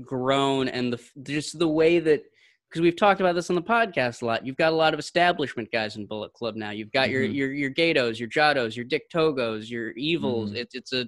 grown 0.00 0.68
and 0.68 0.92
the 0.92 1.00
just 1.22 1.58
the 1.58 1.68
way 1.68 1.98
that 2.00 2.24
because 2.72 2.82
we've 2.82 2.96
talked 2.96 3.20
about 3.20 3.34
this 3.34 3.50
on 3.50 3.56
the 3.56 3.62
podcast 3.62 4.22
a 4.22 4.24
lot. 4.24 4.46
You've 4.46 4.56
got 4.56 4.72
a 4.72 4.76
lot 4.76 4.94
of 4.94 4.98
establishment 4.98 5.68
guys 5.70 5.96
in 5.96 6.06
Bullet 6.06 6.32
Club 6.32 6.56
now. 6.56 6.70
You've 6.70 6.90
got 6.90 7.08
mm-hmm. 7.08 7.32
your 7.32 7.50
your 7.50 7.52
your 7.52 7.70
Gedos, 7.70 8.18
your 8.18 8.30
Jados, 8.30 8.74
your 8.74 8.86
Dick 8.86 9.10
Togos, 9.14 9.68
your 9.68 9.90
Evils. 9.90 10.50
Mm-hmm. 10.50 10.58
It's 10.58 10.74
it's 10.74 10.92
a 10.94 11.06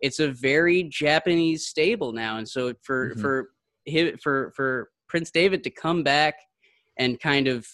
it's 0.00 0.20
a 0.20 0.28
very 0.28 0.82
Japanese 0.84 1.66
stable 1.66 2.12
now, 2.12 2.36
and 2.36 2.46
so 2.46 2.74
for 2.82 3.10
mm-hmm. 3.10 3.20
for 3.20 3.48
for 4.22 4.52
for 4.54 4.90
Prince 5.08 5.30
Devitt 5.30 5.62
to 5.64 5.70
come 5.70 6.02
back 6.02 6.34
and 6.98 7.18
kind 7.18 7.48
of 7.48 7.66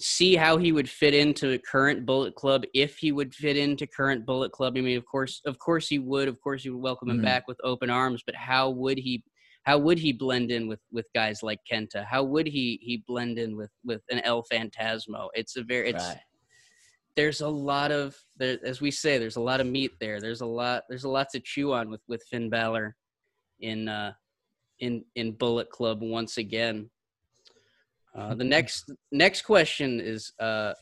see 0.00 0.34
how 0.34 0.56
he 0.56 0.72
would 0.72 0.88
fit 0.88 1.12
into 1.12 1.58
current 1.58 2.06
Bullet 2.06 2.34
Club 2.34 2.64
if 2.72 2.96
he 2.96 3.12
would 3.12 3.34
fit 3.34 3.58
into 3.58 3.86
current 3.86 4.24
Bullet 4.24 4.50
Club. 4.50 4.74
I 4.78 4.80
mean, 4.80 4.96
of 4.96 5.04
course, 5.04 5.42
of 5.44 5.58
course 5.58 5.88
he 5.88 5.98
would. 5.98 6.26
Of 6.26 6.40
course, 6.40 6.62
he 6.62 6.70
would 6.70 6.80
welcome 6.80 7.10
him 7.10 7.16
mm-hmm. 7.16 7.26
back 7.26 7.46
with 7.46 7.58
open 7.62 7.90
arms. 7.90 8.22
But 8.24 8.34
how 8.34 8.70
would 8.70 8.96
he? 8.96 9.22
How 9.64 9.78
would 9.78 9.98
he 9.98 10.12
blend 10.12 10.50
in 10.50 10.68
with 10.68 10.80
with 10.90 11.06
guys 11.14 11.42
like 11.42 11.60
Kenta? 11.70 12.04
How 12.04 12.22
would 12.24 12.46
he 12.46 12.78
he 12.82 13.04
blend 13.06 13.38
in 13.38 13.56
with 13.56 13.70
with 13.84 14.02
an 14.10 14.20
El 14.20 14.44
Phantasmo? 14.52 15.28
It's 15.34 15.56
a 15.56 15.62
very 15.62 15.90
it's. 15.90 16.04
Right. 16.04 16.20
There's 17.16 17.40
a 17.40 17.48
lot 17.48 17.90
of 17.90 18.16
there, 18.36 18.58
as 18.64 18.80
we 18.80 18.90
say. 18.90 19.18
There's 19.18 19.36
a 19.36 19.40
lot 19.40 19.60
of 19.60 19.66
meat 19.66 19.90
there. 20.00 20.20
There's 20.20 20.40
a 20.40 20.46
lot. 20.46 20.84
There's 20.88 21.04
a 21.04 21.08
lot 21.08 21.28
to 21.32 21.40
chew 21.40 21.72
on 21.72 21.90
with 21.90 22.00
with 22.08 22.22
Finn 22.30 22.48
Balor, 22.48 22.96
in 23.60 23.88
uh, 23.88 24.12
in 24.80 25.04
in 25.14 25.32
Bullet 25.32 25.70
Club 25.70 26.02
once 26.02 26.38
again. 26.38 26.90
Uh, 28.14 28.34
the 28.34 28.44
next 28.56 28.90
next 29.12 29.42
question 29.42 30.00
is 30.00 30.32
uh, 30.40 30.74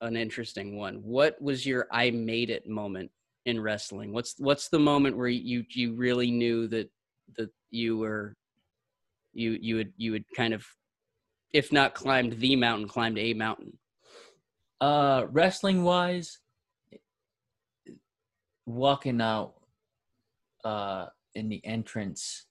an 0.00 0.16
interesting 0.16 0.76
one. 0.76 0.96
What 0.96 1.40
was 1.40 1.66
your 1.66 1.86
"I 1.90 2.10
made 2.10 2.50
it" 2.50 2.68
moment 2.68 3.10
in 3.46 3.60
wrestling? 3.60 4.12
What's 4.12 4.34
what's 4.38 4.68
the 4.68 4.78
moment 4.78 5.16
where 5.16 5.28
you 5.28 5.64
you 5.70 5.94
really 5.94 6.30
knew 6.30 6.66
that 6.68 6.90
that 7.36 7.50
you 7.70 7.96
were 7.98 8.34
you 9.32 9.58
you 9.60 9.76
would 9.76 9.92
you 9.96 10.12
would 10.12 10.24
kind 10.36 10.52
of 10.54 10.66
if 11.52 11.70
not 11.72 11.94
climbed 11.94 12.32
the 12.38 12.56
mountain, 12.56 12.88
climbed 12.88 13.18
a 13.18 13.34
mountain? 13.34 13.78
Uh, 14.80 15.26
wrestling 15.30 15.84
wise, 15.84 16.38
walking 18.66 19.20
out 19.20 19.54
uh 20.64 21.06
in 21.34 21.48
the 21.48 21.64
entrance 21.64 22.46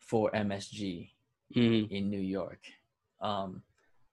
for 0.00 0.30
MSG 0.32 1.10
Mm-hmm. 1.56 1.94
in 1.94 2.10
New 2.10 2.20
York. 2.20 2.60
Um, 3.22 3.62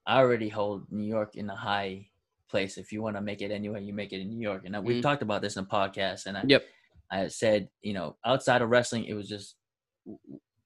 I 0.05 0.19
already 0.19 0.47
hold 0.47 0.89
New 0.89 1.03
York 1.05 1.35
in 1.35 1.49
a 1.49 1.55
high 1.55 2.07
place. 2.49 2.77
If 2.77 2.93
you 2.93 3.01
want 3.01 3.17
to 3.17 3.21
make 3.21 3.41
it 3.41 3.51
anywhere, 3.51 3.81
you 3.81 3.91
make 3.91 4.13
it 4.13 4.21
in 4.21 4.29
New 4.29 4.39
York. 4.39 4.61
And 4.65 4.73
uh, 4.73 4.81
we've 4.81 4.97
Mhm. 4.99 5.01
talked 5.01 5.21
about 5.21 5.41
this 5.41 5.57
in 5.57 5.65
a 5.65 5.67
podcast. 5.67 6.27
And 6.27 6.37
I, 6.37 6.43
Yep. 6.47 6.63
I 7.11 7.27
said, 7.27 7.69
you 7.81 7.93
know, 7.93 8.17
outside 8.25 8.61
of 8.61 8.69
wrestling, 8.69 9.05
it 9.05 9.13
was 9.13 9.29
just 9.29 9.55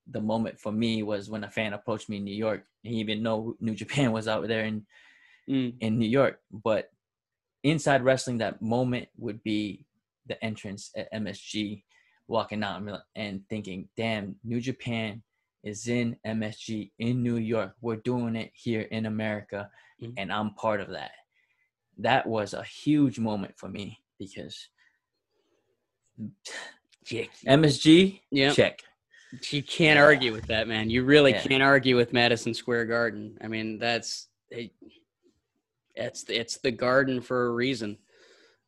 the 0.07 0.21
moment 0.21 0.59
for 0.59 0.71
me 0.71 1.03
was 1.03 1.29
when 1.29 1.43
a 1.43 1.51
fan 1.51 1.73
approached 1.73 2.09
me 2.09 2.17
in 2.17 2.23
New 2.23 2.35
York. 2.35 2.65
He 2.81 2.89
didn't 2.89 2.99
even 3.01 3.23
know 3.23 3.55
New 3.59 3.75
Japan 3.75 4.11
was 4.17 4.27
out 4.27 4.47
there 4.47 4.65
in 4.65 4.85
Mm. 5.47 5.77
in 5.79 5.97
New 5.97 6.07
York. 6.07 6.41
But 6.51 6.91
inside 7.63 8.03
wrestling, 8.03 8.37
that 8.37 8.61
moment 8.61 9.09
would 9.17 9.41
be 9.41 9.87
the 10.27 10.43
entrance 10.45 10.91
at 10.95 11.11
MSG, 11.11 11.83
walking 12.27 12.63
out 12.63 12.77
and 12.77 12.85
be 12.85 12.91
like- 12.91 13.01
and 13.15 13.49
thinking, 13.49 13.89
"Damn, 13.97 14.39
New 14.43 14.61
Japan 14.61 15.23
is 15.63 15.87
in 15.87 16.19
MSG 16.23 16.91
in 16.99 17.23
New 17.23 17.37
York. 17.37 17.75
We're 17.81 17.95
doing 17.95 18.35
it 18.35 18.51
here 18.53 18.81
in 18.81 19.07
America, 19.07 19.71
Mhm. 19.99 20.13
and 20.17 20.31
I'm 20.31 20.53
part 20.53 20.81
of 20.81 20.89
that." 20.89 21.13
That 21.97 22.27
was 22.27 22.53
a 22.53 22.63
huge 22.63 23.17
moment 23.17 23.57
for 23.57 23.69
me 23.69 24.03
because 24.19 24.69
Yeah. 27.09 27.25
MSG, 27.47 28.21
Yep. 28.31 28.55
check. 28.55 28.79
You 29.51 29.61
can't 29.63 29.99
argue 29.99 30.31
with 30.31 30.47
that, 30.47 30.67
man. 30.67 30.89
You 30.89 31.03
really 31.03 31.31
Yeah. 31.31 31.41
can't 31.41 31.63
argue 31.63 31.95
with 31.95 32.13
Madison 32.13 32.53
Square 32.53 32.85
Garden. 32.85 33.37
I 33.41 33.47
mean, 33.47 33.77
that's 33.79 34.27
it, 34.49 34.71
it's 35.95 36.23
it's 36.29 36.57
the 36.57 36.71
garden 36.71 37.21
for 37.21 37.47
a 37.47 37.51
reason. 37.51 37.97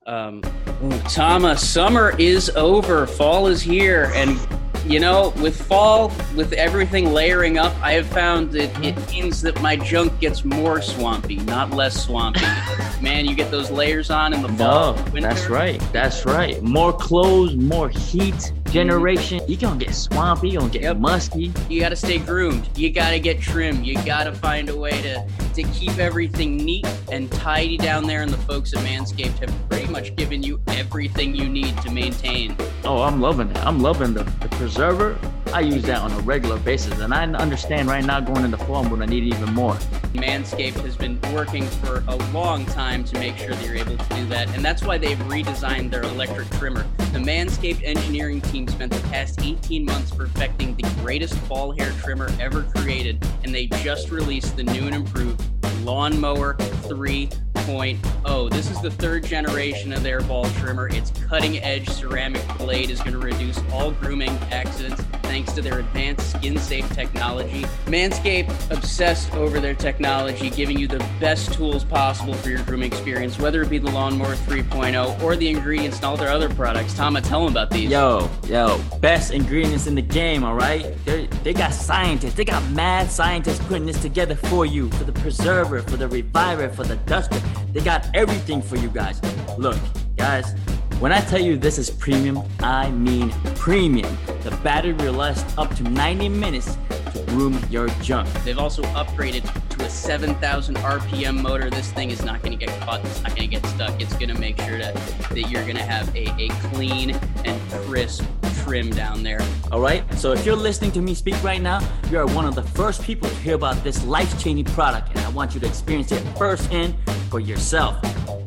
Um, 0.06 0.42
ooh, 0.84 1.00
Tama, 1.10 1.58
summer 1.58 2.16
is 2.20 2.50
over. 2.52 3.06
Fall 3.08 3.48
is 3.48 3.62
here, 3.62 4.12
and 4.16 4.38
you 4.86 5.00
know, 5.00 5.34
with 5.42 5.62
fall, 5.62 6.10
with 6.36 6.54
everything 6.54 7.12
layering 7.12 7.58
up, 7.58 7.74
I 7.82 7.94
have 7.94 8.08
found 8.08 8.52
that 8.52 8.70
it 8.84 8.96
mm-hmm. 8.96 9.12
means 9.12 9.42
that 9.42 9.62
my 9.62 9.76
junk 9.76 10.20
gets 10.20 10.44
more 10.44 10.82
swampy, 10.82 11.38
not 11.38 11.72
less 11.72 12.06
swampy. 12.06 12.42
man, 13.02 13.26
you 13.26 13.36
get 13.36 13.52
those 13.52 13.70
layers 13.72 14.10
on 14.10 14.34
in 14.34 14.42
the 14.42 14.50
fall. 14.50 14.96
No, 14.96 15.04
winter. 15.12 15.30
that's 15.30 15.48
right. 15.48 15.82
That's 15.92 16.26
right. 16.26 16.62
More 16.62 16.94
clothes, 16.94 17.56
more 17.56 17.90
heat 17.90 18.52
generation. 18.72 19.42
You 19.48 19.58
gonna 19.58 19.78
get 19.84 19.94
swampy. 19.94 20.50
You 20.50 20.60
gonna 20.60 20.72
get 20.72 20.82
Yep. 20.84 20.98
musky. 20.98 21.52
You 21.70 21.80
got 21.80 21.90
to 21.90 21.96
stay 21.96 22.18
groomed. 22.18 22.68
You 22.78 22.90
got 22.90 23.12
to 23.12 23.20
get 23.20 23.40
trimmed. 23.42 23.86
You 23.86 23.96
got 24.04 24.24
to 24.24 24.34
find 24.34 24.70
a 24.70 24.76
way 24.78 25.02
to, 25.02 25.26
to 25.54 25.64
keep 25.74 25.98
everything 25.98 26.58
neat 26.58 26.88
and 27.12 27.32
tidy 27.32 27.78
down 27.78 28.08
there. 28.08 28.22
And 28.22 28.32
the 28.32 28.38
folks 28.38 28.74
at 28.74 28.80
Manscaped 28.80 29.40
have 29.40 29.70
pretty 29.70 29.92
much 29.92 30.16
given 30.16 30.42
you 30.42 30.62
everything 30.68 31.36
you 31.36 31.48
need 31.50 31.78
to 31.82 31.92
maintain. 31.92 32.56
Oh, 32.84 33.02
I'm 33.02 33.22
loving 33.22 33.50
it. 33.50 33.58
I'm 33.58 33.80
loving 33.80 34.14
the, 34.14 34.24
the 34.24 34.48
preserver. 34.50 35.18
I 35.54 35.60
use 35.60 35.84
that 35.84 36.00
on 36.00 36.12
a 36.14 36.20
regular 36.22 36.58
basis, 36.60 37.00
and 37.00 37.14
I 37.14 37.24
understand 37.26 37.90
right 37.90 38.06
now 38.06 38.22
going 38.22 38.46
into 38.46 38.58
fall, 38.58 38.78
I'm 38.78 38.90
gonna 38.90 39.06
need 39.06 39.24
it 39.24 39.36
even 39.36 39.54
more. 39.54 39.74
Manscaped 40.14 40.80
has 40.82 40.96
been 40.96 41.20
working 41.34 41.68
for 41.68 42.06
a 42.08 42.16
long 42.32 42.66
time 42.68 43.04
to 43.04 43.20
make 43.20 43.38
sure 43.38 43.50
that 43.50 43.66
you're 43.66 43.76
able 43.76 43.98
to 43.98 44.16
do 44.16 44.26
that. 44.28 44.48
And 44.56 44.64
that's 44.64 44.82
why 44.84 44.98
they've 44.98 45.18
redesigned 45.20 45.92
their 45.92 46.04
electric 46.04 46.50
trimmer. 46.52 46.86
The 47.12 47.20
Manscaped 47.20 47.84
engineering 47.84 48.40
team 48.42 48.66
spent 48.70 48.94
the 48.94 49.02
past 49.10 49.42
18 49.42 49.84
months 49.84 50.12
perfecting 50.12 50.74
the 50.76 50.84
greatest 51.02 51.36
ball 51.50 51.74
hair 51.78 51.92
trimmer 52.02 52.30
ever 52.40 52.64
created. 52.76 53.26
And 53.44 53.54
they 53.54 53.66
just 53.66 54.10
released 54.10 54.56
the 54.56 54.64
new 54.64 54.86
and 54.86 54.96
improved 54.96 55.44
Lawnmower 55.84 56.56
3.0. 56.56 58.52
This 58.52 58.72
is 58.72 58.82
the 58.82 58.92
third 58.92 59.26
generation 59.26 59.92
of 59.92 60.02
their 60.04 60.22
ball 60.22 60.46
trimmer. 60.52 60.88
Its 60.88 61.12
cutting 61.28 61.58
edge 61.60 61.90
ceramic 61.90 62.46
blade 62.58 62.90
is 62.90 63.00
going 63.00 63.14
to 63.14 63.20
reduce 63.20 63.60
all 63.72 63.92
grooming 63.92 64.32
accidents 64.52 65.04
thanks 65.32 65.54
to 65.54 65.62
their 65.62 65.80
advanced 65.80 66.30
skin 66.30 66.58
safe 66.58 66.90
technology. 66.92 67.62
Manscaped 67.86 68.70
obsessed 68.70 69.34
over 69.34 69.62
their 69.62 69.74
technology, 69.74 70.50
giving 70.50 70.78
you 70.78 70.90
the 70.90 71.00
best 71.22 71.54
tools 71.54 71.86
possible 71.86 72.34
for 72.34 72.50
your 72.50 72.62
grooming 72.64 72.92
experience, 72.92 73.40
whether 73.40 73.62
it 73.62 73.70
be 73.70 73.78
the 73.78 73.90
Lawnmower 73.90 74.36
3.0 74.36 75.24
or 75.24 75.38
the 75.38 75.48
ingredients 75.48 75.96
and 76.00 76.06
all 76.06 76.18
their 76.18 76.28
other 76.28 76.50
products. 76.50 76.94
Tama, 76.94 77.22
tell 77.22 77.46
them 77.46 77.54
about 77.54 77.70
these. 77.70 77.90
Yo, 77.90 78.30
yo, 78.46 78.78
best 79.00 79.32
ingredients 79.32 79.88
in 79.88 79.96
the 79.96 80.02
game, 80.02 80.44
all 80.44 80.56
right? 80.56 80.94
They 81.06 81.28
they 81.44 81.54
got 81.54 81.74
scientists, 81.74 82.34
they 82.34 82.44
got 82.44 82.70
mad 82.72 83.10
scientists 83.10 83.60
putting 83.68 83.86
this 83.86 84.02
together 84.02 84.36
for 84.36 84.66
you, 84.66 84.90
for 84.92 85.06
the 85.06 85.14
preserver, 85.14 85.82
for 85.82 85.96
the 85.96 86.10
reviver, 86.10 86.68
for 86.68 86.84
the 86.84 86.98
duster. 87.06 87.40
They 87.72 87.80
got 87.80 88.06
everything 88.14 88.62
for 88.62 88.76
you 88.76 88.90
guys. 88.90 89.22
Look, 89.58 89.78
guys, 90.18 90.54
when 91.02 91.12
I 91.12 91.20
tell 91.20 91.42
you 91.42 91.58
this 91.58 91.80
is 91.80 91.90
premium, 91.90 92.44
I 92.60 92.92
mean 92.92 93.32
premium. 93.56 94.16
The 94.44 94.52
battery 94.64 94.94
will 94.94 95.14
last 95.14 95.58
up 95.58 95.76
to 95.78 95.84
90 95.84 96.30
minutes 96.30 96.78
to 97.14 97.24
groom 97.30 97.60
your 97.72 97.88
junk. 98.04 98.32
They've 98.44 98.60
also 98.60 98.84
upgraded 98.84 99.42
to 99.70 99.84
a 99.84 99.90
7,000 99.90 100.76
RPM 100.76 101.42
motor. 101.42 101.72
This 101.72 101.92
thing 101.92 102.12
is 102.12 102.24
not 102.24 102.44
going 102.44 102.58
to 102.58 102.66
get 102.66 102.80
caught. 102.82 103.04
It's 103.04 103.24
not 103.24 103.36
going 103.36 103.50
to 103.50 103.60
get 103.60 103.66
stuck. 103.66 104.00
It's 104.00 104.14
going 104.14 104.28
to 104.28 104.38
make 104.38 104.62
sure 104.62 104.78
that, 104.78 104.94
that 105.30 105.50
you're 105.50 105.64
going 105.64 105.76
to 105.76 105.82
have 105.82 106.16
a, 106.16 106.30
a 106.40 106.50
clean 106.70 107.20
and 107.46 107.72
crisp 107.72 108.24
trim 108.64 108.92
down 108.92 109.24
there. 109.24 109.42
All 109.72 109.80
right. 109.80 110.04
So 110.20 110.34
if 110.34 110.46
you're 110.46 110.56
listening 110.56 110.92
to 110.92 111.02
me 111.02 111.16
speak 111.16 111.42
right 111.44 111.64
now, 111.64 111.80
you 112.12 112.20
are 112.20 112.28
one 112.28 112.46
of 112.46 112.54
the 112.54 112.62
first 112.64 113.02
people 113.02 113.28
to 113.28 113.36
hear 113.38 113.56
about 113.56 113.84
this 113.84 114.06
life-changing 114.06 114.66
product, 114.66 115.10
and 115.10 115.20
I 115.22 115.30
want 115.30 115.56
you 115.56 115.60
to 115.62 115.66
experience 115.66 116.12
it 116.12 116.22
firsthand 116.38 116.94
for 117.32 117.40
yourself. 117.40 117.98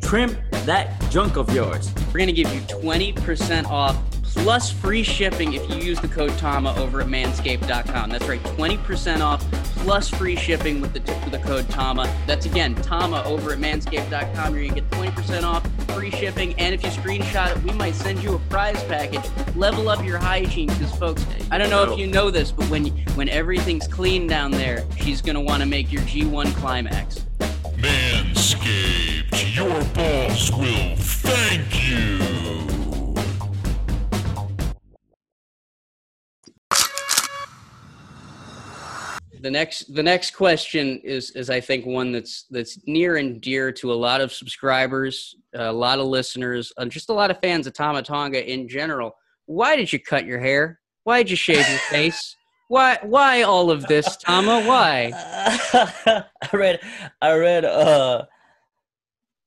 Trim 0.04 0.36
that 0.66 1.00
junk 1.10 1.36
of 1.36 1.52
yours. 1.52 1.92
We're 2.08 2.18
going 2.18 2.26
to 2.26 2.32
give 2.32 2.52
you 2.54 2.60
20% 2.60 3.66
off 3.66 3.96
plus 4.22 4.70
free 4.70 5.02
shipping 5.02 5.54
if 5.54 5.68
you 5.70 5.76
use 5.76 6.00
the 6.00 6.08
code 6.08 6.36
TAMA 6.38 6.74
over 6.76 7.00
at 7.00 7.06
manscaped.com. 7.06 8.10
That's 8.10 8.28
right, 8.28 8.42
20% 8.42 9.20
off 9.20 9.42
plus 9.76 10.08
free 10.08 10.36
shipping 10.36 10.80
with 10.80 10.92
the, 10.92 11.00
with 11.00 11.30
the 11.30 11.38
code 11.38 11.68
TAMA. 11.70 12.12
That's 12.26 12.44
again, 12.46 12.74
TAMA 12.74 13.22
over 13.24 13.52
at 13.52 13.58
manscaped.com. 13.58 14.54
You're 14.54 14.68
going 14.68 14.74
to 14.74 14.80
get 14.82 14.90
20% 14.90 15.42
off, 15.42 15.66
free 15.94 16.10
shipping, 16.10 16.54
and 16.58 16.74
if 16.74 16.82
you 16.82 16.90
screenshot 16.90 17.56
it, 17.56 17.62
we 17.62 17.72
might 17.72 17.94
send 17.94 18.22
you 18.22 18.34
a 18.34 18.38
prize 18.50 18.82
package. 18.84 19.24
Level 19.56 19.88
up 19.88 20.04
your 20.04 20.18
hygiene 20.18 20.68
because, 20.68 20.94
folks, 20.96 21.24
I 21.50 21.58
don't 21.58 21.70
know 21.70 21.90
if 21.90 21.98
you 21.98 22.06
know 22.06 22.30
this, 22.30 22.50
but 22.52 22.68
when, 22.68 22.86
when 23.14 23.28
everything's 23.28 23.88
clean 23.88 24.26
down 24.26 24.50
there, 24.50 24.84
she's 24.98 25.22
going 25.22 25.36
to 25.36 25.40
want 25.40 25.62
to 25.62 25.66
make 25.66 25.90
your 25.92 26.02
G1 26.02 26.54
climax. 26.56 27.24
Your 29.96 30.96
thank 30.96 31.88
you. 31.88 32.34
the 39.44 39.50
next 39.50 39.94
the 39.94 40.02
next 40.02 40.30
question 40.30 40.98
is 41.04 41.30
is 41.32 41.50
I 41.50 41.60
think 41.60 41.84
one 41.84 42.12
that's 42.12 42.46
that's 42.50 42.78
near 42.86 43.16
and 43.16 43.42
dear 43.42 43.70
to 43.72 43.92
a 43.92 43.94
lot 43.94 44.22
of 44.22 44.32
subscribers, 44.32 45.36
a 45.54 45.70
lot 45.70 45.98
of 45.98 46.06
listeners, 46.06 46.72
and 46.78 46.90
just 46.90 47.10
a 47.10 47.12
lot 47.12 47.30
of 47.30 47.38
fans 47.40 47.66
of 47.66 47.74
Tama 47.74 48.02
Tonga 48.02 48.50
in 48.50 48.66
general. 48.66 49.14
Why 49.44 49.76
did 49.76 49.92
you 49.92 50.00
cut 50.00 50.24
your 50.24 50.40
hair? 50.40 50.80
Why 51.04 51.22
did 51.22 51.30
you 51.30 51.36
shave 51.36 51.68
your 51.68 51.78
face? 51.90 52.34
Why 52.68 52.98
why 53.02 53.42
all 53.42 53.70
of 53.70 53.84
this, 53.86 54.16
Tama? 54.16 54.64
Why? 54.64 55.12
I 56.42 56.56
read, 56.56 56.80
I 57.20 57.34
read, 57.34 57.66
uh, 57.66 58.24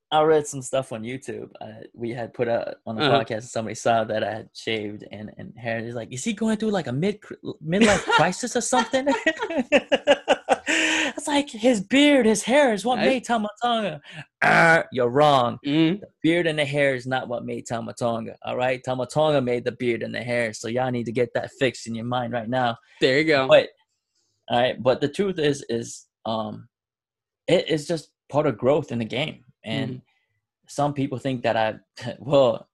I 0.09 0.21
read 0.21 0.47
some 0.47 0.61
stuff 0.61 0.93
on 0.93 1.03
YouTube. 1.03 1.49
Uh, 1.59 1.83
we 1.93 2.11
had 2.11 2.33
put 2.33 2.47
out 2.47 2.75
on 2.85 2.95
the 2.95 3.03
Uh-huh. 3.03 3.19
podcast, 3.19 3.31
and 3.35 3.43
somebody 3.43 3.75
saw 3.75 4.05
that 4.05 4.23
I 4.23 4.31
had 4.33 4.49
shaved 4.53 5.03
and 5.11 5.31
and 5.37 5.53
hair. 5.57 5.81
He's 5.81 5.95
like, 5.95 6.13
"Is 6.13 6.23
he 6.23 6.31
going 6.33 6.57
through 6.57 6.71
like 6.71 6.87
a 6.87 6.93
mid 6.93 7.19
midlife 7.65 8.03
crisis 8.17 8.55
or 8.55 8.61
something?" 8.61 9.05
it's 10.67 11.27
like 11.27 11.49
his 11.49 11.81
beard, 11.81 12.25
his 12.25 12.43
hair 12.43 12.73
is 12.73 12.85
what 12.85 12.99
I- 12.99 13.05
made 13.05 13.25
Tamatonga. 13.25 13.99
Uh, 14.41 14.83
you're 14.91 15.09
wrong. 15.09 15.59
Mm, 15.65 15.99
The 15.99 16.07
beard 16.23 16.47
and 16.47 16.57
the 16.59 16.65
hair 16.65 16.95
is 16.95 17.05
not 17.07 17.27
what 17.27 17.45
made 17.45 17.65
Tamatonga. 17.67 18.35
All 18.45 18.55
right, 18.57 18.81
Tamatonga 18.83 19.43
made 19.43 19.63
the 19.65 19.71
beard 19.73 20.03
and 20.03 20.13
the 20.13 20.21
hair. 20.23 20.53
So 20.53 20.67
y'all 20.67 20.91
need 20.91 21.05
to 21.05 21.11
get 21.11 21.33
that 21.33 21.51
fixed 21.59 21.87
in 21.87 21.95
your 21.95 22.05
mind 22.05 22.33
right 22.33 22.49
now. 22.49 22.77
there 23.01 23.17
you 23.19 23.25
go. 23.25 23.47
But 23.47 23.69
all 24.49 24.59
right, 24.59 24.81
but 24.81 25.01
the 25.01 25.09
truth 25.09 25.39
is, 25.39 25.65
is 25.69 26.05
um, 26.25 26.67
it 27.47 27.69
is 27.69 27.87
just 27.87 28.09
part 28.29 28.45
of 28.47 28.57
growth 28.57 28.91
in 28.91 28.99
the 28.99 29.05
game, 29.05 29.43
and 29.67 30.01
some 30.67 30.93
people 30.93 31.17
think 31.17 31.43
that 31.43 31.55
I, 31.57 31.75
well, 32.19 32.67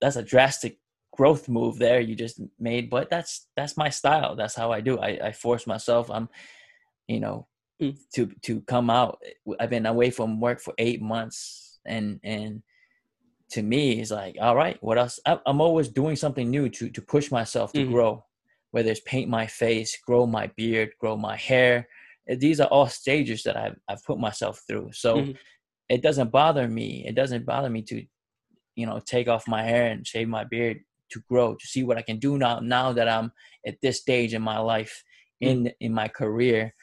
that's 0.00 0.16
a 0.16 0.22
drastic 0.22 0.78
growth 1.16 1.48
move 1.48 1.78
there 1.78 2.00
you 2.00 2.14
just 2.14 2.40
made, 2.58 2.88
but 2.90 3.10
that's 3.10 3.48
that's 3.56 3.76
my 3.76 3.88
style. 3.90 4.36
That's 4.36 4.54
how 4.54 4.70
I 4.72 4.80
do. 4.80 4.98
I, 4.98 5.28
I 5.28 5.32
force 5.32 5.66
myself. 5.66 6.10
I'm, 6.10 6.28
you 7.08 7.20
know, 7.20 7.46
Mm. 7.80 7.96
to 8.14 8.26
to 8.42 8.60
come 8.62 8.90
out. 8.90 9.22
I've 9.60 9.70
been 9.70 9.86
away 9.86 10.10
from 10.10 10.40
work 10.40 10.60
for 10.60 10.74
eight 10.78 11.00
months, 11.00 11.78
and 11.86 12.18
and 12.24 12.62
to 13.50 13.62
me, 13.62 14.00
it's 14.00 14.10
like, 14.10 14.36
all 14.40 14.56
right, 14.56 14.76
what 14.82 14.98
else? 14.98 15.20
I, 15.26 15.38
I'm 15.46 15.60
always 15.60 15.88
doing 15.88 16.16
something 16.16 16.50
new 16.50 16.68
to 16.70 16.90
to 16.90 17.02
push 17.02 17.30
myself 17.30 17.72
to 17.74 17.80
Mhm. 17.80 17.92
grow 17.92 18.24
whether 18.70 18.90
it's 18.90 19.00
paint 19.00 19.30
my 19.30 19.46
face, 19.46 19.96
grow 20.06 20.26
my 20.26 20.46
beard, 20.56 20.90
grow 21.00 21.16
my 21.16 21.36
hair. 21.36 21.88
these 22.26 22.60
are 22.60 22.68
all 22.68 22.86
stages 22.86 23.42
that 23.44 23.56
I've 23.56 23.78
I've 23.88 24.04
put 24.04 24.18
myself 24.18 24.62
through. 24.66 24.92
So 24.92 25.16
Mhm. 25.16 25.36
It 25.88 26.02
doesn't 26.02 26.30
bother 26.30 26.68
me. 26.68 27.04
It 27.06 27.14
doesn't 27.14 27.46
bother 27.46 27.70
me 27.70 27.82
to, 27.82 28.04
you 28.74 28.86
know, 28.86 29.00
take 29.00 29.28
off 29.28 29.48
my 29.48 29.62
hair 29.62 29.86
and 29.90 30.06
shave 30.06 30.28
my 30.28 30.44
beard 30.44 30.80
to 31.10 31.20
grow 31.28 31.54
to 31.54 31.66
see 31.66 31.82
what 31.84 31.96
I 31.96 32.02
can 32.02 32.18
do 32.18 32.36
now. 32.38 32.60
Now 32.60 32.92
that 32.92 33.08
I'm 33.08 33.32
at 33.66 33.80
this 33.80 34.00
stage 34.00 34.34
in 34.34 34.42
my 34.42 34.58
life, 34.58 35.02
in 35.40 35.72
in 35.80 35.94
my 35.94 36.08
career, 36.08 36.74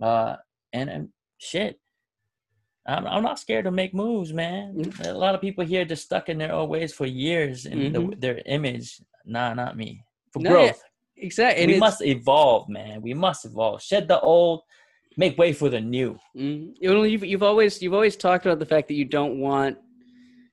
uh, 0.00 0.36
and, 0.72 0.90
and 0.90 1.08
shit. 1.38 1.80
I'm, 2.86 3.06
I'm 3.06 3.22
not 3.22 3.38
scared 3.38 3.64
to 3.64 3.70
make 3.70 3.94
moves, 3.94 4.34
man. 4.34 4.74
Mm. 4.74 5.06
A 5.08 5.14
lot 5.14 5.34
of 5.34 5.40
people 5.40 5.64
here 5.64 5.86
just 5.86 6.04
stuck 6.04 6.28
in 6.28 6.36
their 6.36 6.52
old 6.52 6.68
ways 6.68 6.92
for 6.92 7.06
years 7.06 7.64
in 7.64 7.92
the, 7.94 7.98
Mhm. 8.00 8.20
their 8.20 8.42
image. 8.44 9.00
Nah, 9.24 9.54
not 9.54 9.74
me. 9.74 10.04
For 10.32 10.40
No, 10.40 10.50
yeah, 10.50 10.56
growth, 10.66 10.82
Exactly. 11.16 11.62
And 11.62 11.72
we 11.72 11.78
must 11.78 12.02
evolve, 12.02 12.68
man. 12.68 13.00
We 13.00 13.14
must 13.14 13.44
evolve. 13.44 13.82
Shed 13.82 14.08
the 14.08 14.20
old, 14.20 14.62
make 15.16 15.38
way 15.38 15.52
for 15.52 15.68
the 15.68 15.80
new. 15.80 16.18
Mm, 16.36 16.74
know, 16.80 17.02
you've, 17.02 17.24
you've 17.24 17.42
always 17.42 17.80
you've 17.82 17.94
always 17.94 18.16
talked 18.16 18.46
about 18.46 18.58
the 18.58 18.66
fact 18.66 18.88
that 18.88 18.94
you 18.94 19.04
don't 19.04 19.38
want 19.38 19.78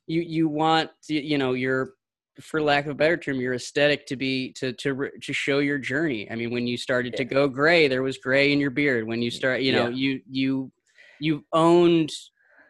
you 0.07 0.21
you 0.21 0.47
want 0.47 0.89
you 1.07 1.37
know 1.37 1.53
your 1.53 1.93
for 2.39 2.61
lack 2.61 2.85
of 2.85 2.91
a 2.91 2.95
better 2.95 3.17
term 3.17 3.39
your 3.39 3.53
aesthetic 3.53 4.05
to 4.07 4.15
be 4.15 4.51
to 4.53 4.73
to 4.73 5.09
to 5.21 5.33
show 5.33 5.59
your 5.59 5.77
journey. 5.77 6.29
I 6.31 6.35
mean, 6.35 6.51
when 6.51 6.65
you 6.67 6.77
started 6.77 7.15
to 7.17 7.25
go 7.25 7.47
gray, 7.47 7.87
there 7.87 8.03
was 8.03 8.17
gray 8.17 8.51
in 8.51 8.59
your 8.59 8.71
beard. 8.71 9.07
When 9.07 9.21
you 9.21 9.29
start, 9.31 9.61
you 9.61 9.71
know, 9.73 9.87
Yeah. 9.87 9.95
you 9.95 10.21
you 10.29 10.71
you've 11.19 11.43
owned 11.53 12.11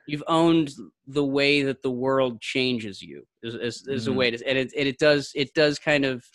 you've 0.08 0.24
owned 0.28 0.72
the 1.08 1.24
way 1.24 1.62
that 1.62 1.82
the 1.84 1.92
world 1.92 2.42
changes 2.42 3.02
you 3.02 3.24
is 3.44 3.54
is, 3.56 3.88
is 3.88 4.08
a 4.08 4.12
Mhm. 4.12 4.16
way 4.16 4.32
to 4.32 4.48
and 4.48 4.58
it 4.58 4.74
and 4.78 4.88
it 4.88 4.98
does 4.98 5.32
it 5.36 5.54
does 5.54 5.78
kind 5.80 6.06
of 6.06 6.26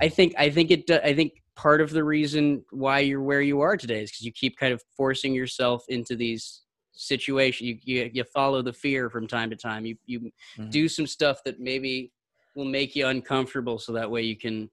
I 0.00 0.08
think 0.08 0.34
I 0.38 0.50
think 0.50 0.70
it 0.70 0.86
do, 0.86 0.98
I 1.04 1.14
think 1.14 1.32
part 1.56 1.80
of 1.80 1.90
the 1.90 2.04
reason 2.04 2.64
why 2.70 3.00
you're 3.00 3.22
where 3.22 3.40
you 3.40 3.60
are 3.60 3.76
today 3.76 4.02
is 4.02 4.10
because 4.10 4.24
you 4.26 4.32
keep 4.32 4.56
kind 4.58 4.72
of 4.72 4.82
forcing 4.96 5.34
yourself 5.34 5.84
into 5.88 6.14
these 6.14 6.62
situations. 6.92 7.62
You, 7.68 7.78
you 7.82 8.10
you 8.12 8.24
follow 8.24 8.62
the 8.62 8.72
fear 8.72 9.10
from 9.10 9.26
time 9.26 9.50
to 9.50 9.56
time. 9.56 9.84
You 9.86 9.96
you 10.06 10.30
Mhm. 10.58 10.70
do 10.70 10.88
some 10.88 11.06
stuff 11.06 11.42
that 11.44 11.58
maybe 11.58 12.12
will 12.54 12.66
make 12.66 12.94
you 12.94 13.06
uncomfortable, 13.06 13.78
so 13.78 13.92
that 13.92 14.10
way 14.10 14.22
you 14.22 14.36
can, 14.36 14.70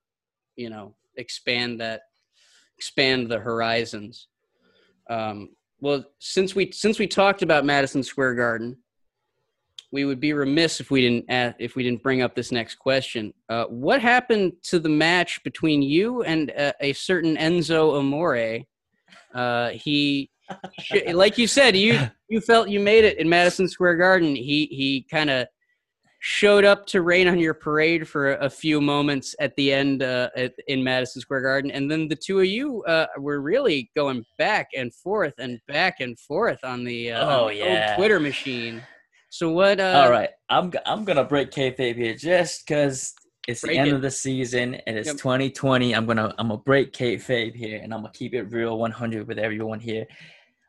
you 0.55 0.69
know, 0.69 0.95
expand 1.17 1.79
that 1.81 2.01
expand 2.77 3.29
the 3.29 3.39
horizons. 3.39 4.27
Um, 5.09 5.55
well, 5.79 6.05
since 6.19 6.55
we 6.55 6.71
since 6.71 6.99
we 6.99 7.07
talked 7.07 7.41
about 7.41 7.65
Madison 7.65 8.03
Square 8.03 8.35
Garden, 8.35 8.77
we 9.93 10.05
would 10.05 10.19
be 10.19 10.33
remiss 10.33 10.79
if 10.79 10.89
we 10.89 11.01
didn't 11.01 11.25
ask, 11.29 11.55
if 11.59 11.75
we 11.75 11.83
didn't 11.83 12.01
bring 12.01 12.23
up 12.23 12.33
this 12.33 12.51
next 12.51 12.75
question. 12.75 13.31
Uh, 13.47 13.65
what 13.65 14.01
happened 14.01 14.51
to 14.63 14.79
the 14.79 14.89
match 14.89 15.41
between 15.43 15.83
you 15.83 16.23
and 16.23 16.51
uh, 16.57 16.73
a 16.81 16.93
certain 16.93 17.37
Enzo 17.37 17.99
Amore? 17.99 18.61
Uh, 19.35 19.69
he, 19.69 20.31
like 21.13 21.37
you 21.37 21.45
said, 21.45 21.77
you 21.77 21.99
you 22.27 22.41
felt 22.41 22.69
you 22.69 22.79
made 22.79 23.05
it 23.05 23.19
in 23.19 23.29
Madison 23.29 23.67
Square 23.67 23.97
Garden. 23.97 24.35
He 24.35 24.65
he 24.71 25.05
kind 25.11 25.29
of 25.29 25.47
showed 26.25 26.63
up 26.63 26.87
to 26.87 27.01
rain 27.01 27.27
on 27.27 27.37
your 27.37 27.53
parade 27.53 28.07
for 28.07 28.33
a, 28.33 28.45
a 28.45 28.49
few 28.49 28.81
moments 28.81 29.35
at 29.39 29.53
the 29.57 29.71
end 29.73 30.01
uh, 30.01 30.29
at, 30.35 30.53
in 30.67 30.83
Madison 30.83 31.21
Square 31.21 31.41
Garden, 31.41 31.69
and 31.69 31.91
then 31.91 32.07
the 32.07 32.15
two 32.15 32.39
of 32.39 32.45
you 32.45 32.81
uh, 32.85 33.05
were 33.19 33.41
really 33.41 33.91
going 33.95 34.25
back 34.39 34.69
and 34.75 34.91
forth 34.93 35.33
and 35.37 35.59
back 35.67 35.99
and 35.99 36.17
forth 36.17 36.63
on 36.63 36.83
the, 36.83 37.11
uh, 37.11 37.25
Oh, 37.27 37.43
on 37.43 37.49
the 37.49 37.57
yeah. 37.57 37.89
old 37.89 37.97
Twitter 37.97 38.19
machine. 38.19 38.81
So 39.33 39.49
what? 39.49 39.79
Uh, 39.79 40.03
All 40.03 40.11
right, 40.11 40.29
I'm 40.47 40.71
I'm 40.85 41.03
gonna 41.05 41.23
break 41.23 41.49
kayfabe 41.49 41.95
here 41.95 42.13
just 42.13 42.67
because 42.67 43.15
it's 43.47 43.61
the 43.61 43.75
end 43.75 43.87
it. 43.87 43.95
of 43.95 44.03
the 44.03 44.11
season 44.11 44.75
and 44.85 44.95
it's 44.95 45.07
Yep. 45.07 45.17
2020. 45.17 45.95
I'm 45.95 46.05
gonna 46.05 46.35
I'm 46.37 46.49
gonna 46.49 46.61
break 46.61 46.93
kayfabe 46.93 47.55
here 47.55 47.79
and 47.81 47.91
I'm 47.91 48.01
gonna 48.01 48.13
keep 48.13 48.35
it 48.35 48.43
real 48.51 48.77
100 48.77 49.27
with 49.27 49.39
everyone 49.39 49.79
here. 49.79 50.05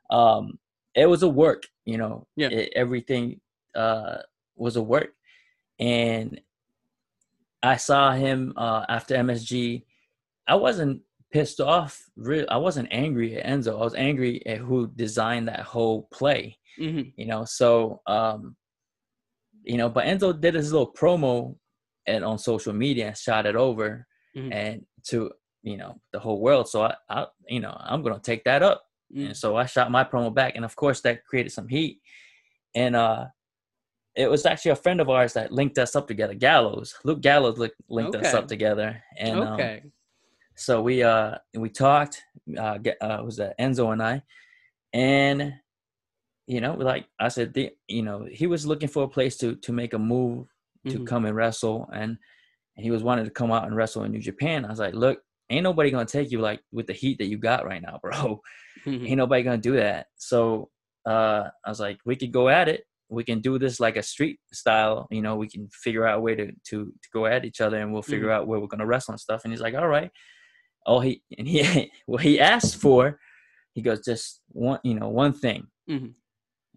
Um, 0.08 0.58
it 0.94 1.04
was 1.04 1.22
a 1.22 1.28
work, 1.28 1.64
you 1.84 1.98
know. 1.98 2.26
Yeah. 2.36 2.48
it- 2.48 2.72
everything 2.74 3.38
uh 3.74 4.22
was 4.56 4.76
a 4.76 4.82
work, 4.82 5.12
and 5.78 6.40
I 7.62 7.76
saw 7.76 8.12
him 8.12 8.54
uh 8.56 8.86
after 8.88 9.14
MSG. 9.14 9.84
I 10.48 10.54
wasn't 10.54 11.02
pissed 11.30 11.60
off. 11.60 12.02
Real, 12.16 12.46
I 12.48 12.56
wasn't 12.56 12.88
angry 12.92 13.36
at 13.36 13.44
Enzo. 13.44 13.78
I 13.78 13.84
was 13.84 13.94
angry 13.94 14.40
at 14.46 14.56
who 14.56 14.86
designed 14.86 15.48
that 15.48 15.60
whole 15.60 16.08
play 16.10 16.56
mhm. 16.78 17.12
you 17.16 17.26
know 17.26 17.44
so 17.44 18.00
um 18.06 18.56
you 19.62 19.76
know 19.76 19.88
but 19.88 20.04
enzo 20.04 20.38
did 20.38 20.54
his 20.54 20.72
little 20.72 20.92
promo 20.92 21.56
and 22.06 22.24
on 22.24 22.38
social 22.38 22.72
media 22.72 23.08
and 23.08 23.16
shot 23.16 23.46
it 23.46 23.56
over 23.56 24.06
Mhm. 24.36 24.52
and 24.52 24.86
to 25.04 25.30
you 25.62 25.76
know 25.76 26.00
the 26.12 26.18
whole 26.18 26.40
world. 26.40 26.68
So 26.68 26.82
i, 26.82 26.94
I 27.08 27.26
you 27.48 27.60
know 27.60 27.74
i'm 27.80 28.02
gonna 28.02 28.20
take 28.20 28.44
that 28.44 28.62
up. 28.62 28.82
Mm. 29.14 29.26
and 29.26 29.36
so 29.36 29.56
i 29.56 29.64
shot 29.66 29.90
my 29.90 30.02
promo 30.02 30.34
back 30.34 30.56
and 30.56 30.64
of 30.64 30.74
course 30.76 31.00
that 31.02 31.24
created 31.24 31.52
some 31.52 31.68
heat. 31.68 32.00
And 32.74 32.96
uh 32.96 33.26
it 34.16 34.30
was 34.30 34.46
actually 34.46 34.70
a 34.72 34.76
friend 34.76 35.00
of 35.00 35.10
ours 35.10 35.32
that 35.32 35.52
linked 35.52 35.76
us 35.78 35.96
up 35.96 36.06
together 36.06 36.34
gallows. 36.34 36.94
Luke 37.04 37.20
gallows 37.20 37.58
linked, 37.58 37.76
linked 37.88 38.14
us 38.14 38.32
up 38.32 38.46
together. 38.46 39.02
And 39.18 39.40
um, 39.40 39.92
so 40.56 40.82
we 40.82 41.02
uh 41.02 41.36
we 41.56 41.68
talked 41.68 42.22
uh, 42.58 42.78
uh 43.00 43.18
it 43.20 43.24
was 43.24 43.40
uh, 43.40 43.52
enzo 43.60 43.92
and 43.92 44.02
i. 44.02 44.22
And 44.92 45.54
you 46.46 46.60
know 46.60 46.74
like 46.74 47.06
i 47.20 47.28
said 47.28 47.54
the, 47.54 47.70
you 47.88 48.02
know 48.02 48.26
he 48.30 48.46
was 48.46 48.66
looking 48.66 48.88
for 48.88 49.02
a 49.04 49.08
place 49.08 49.36
to 49.38 49.56
to 49.56 49.72
make 49.72 49.92
a 49.94 49.98
move 49.98 50.46
to 50.90 50.98
Mhm. 50.98 51.06
come 51.06 51.24
and 51.24 51.34
wrestle 51.34 51.88
and, 51.94 52.18
and 52.76 52.84
he 52.84 52.90
was 52.90 53.02
wanting 53.02 53.24
to 53.24 53.30
come 53.30 53.50
out 53.50 53.66
and 53.66 53.74
wrestle 53.74 54.04
in 54.04 54.12
new 54.12 54.20
japan. 54.20 54.64
I 54.66 54.68
was 54.68 54.78
like 54.78 54.94
look 54.94 55.18
ain't 55.50 55.64
nobody 55.64 55.90
gonna 55.90 56.04
take 56.04 56.30
you 56.30 56.40
like 56.40 56.60
with 56.72 56.86
the 56.86 56.92
heat 56.92 57.16
that 57.18 57.26
you 57.32 57.38
got 57.38 57.64
right 57.64 57.80
now 57.82 57.98
bro. 58.02 58.40
Mhm. 58.86 59.06
ain't 59.08 59.16
nobody 59.16 59.42
gonna 59.42 59.58
do 59.70 59.76
that. 59.76 60.06
So 60.16 60.70
uh 61.06 61.44
i 61.64 61.68
was 61.70 61.80
like 61.80 61.98
we 62.04 62.16
could 62.16 62.32
go 62.32 62.48
at 62.50 62.68
it. 62.68 62.84
We 63.10 63.24
can 63.24 63.40
do 63.40 63.58
this 63.58 63.78
like 63.80 63.96
a 63.96 64.02
street 64.02 64.38
style 64.52 65.06
you 65.10 65.22
know 65.22 65.36
we 65.36 65.48
can 65.48 65.68
figure 65.84 66.06
out 66.06 66.18
a 66.18 66.20
way 66.20 66.34
to 66.34 66.46
to, 66.68 66.76
to 67.02 67.08
go 67.12 67.24
at 67.26 67.44
each 67.44 67.60
other 67.62 67.78
and 67.80 67.90
we'll 67.92 68.02
figure 68.14 68.30
out 68.34 68.46
where 68.46 68.60
we're 68.60 68.66
gonna 68.74 68.86
wrestle 68.86 69.12
and 69.12 69.20
stuff. 69.20 69.40
And 69.44 69.52
he's 69.52 69.60
like 69.66 69.74
all 69.74 69.88
right. 69.98 70.10
Oh 70.86 71.00
he 71.00 71.22
and 71.38 71.48
he 71.48 71.90
what 72.06 72.22
he 72.22 72.38
asked 72.40 72.76
for 72.76 73.18
he 73.74 73.80
goes 73.82 74.00
just 74.04 74.40
one 74.48 74.80
you 74.84 74.94
know 74.98 75.08
one 75.08 75.32
thing 75.32 75.66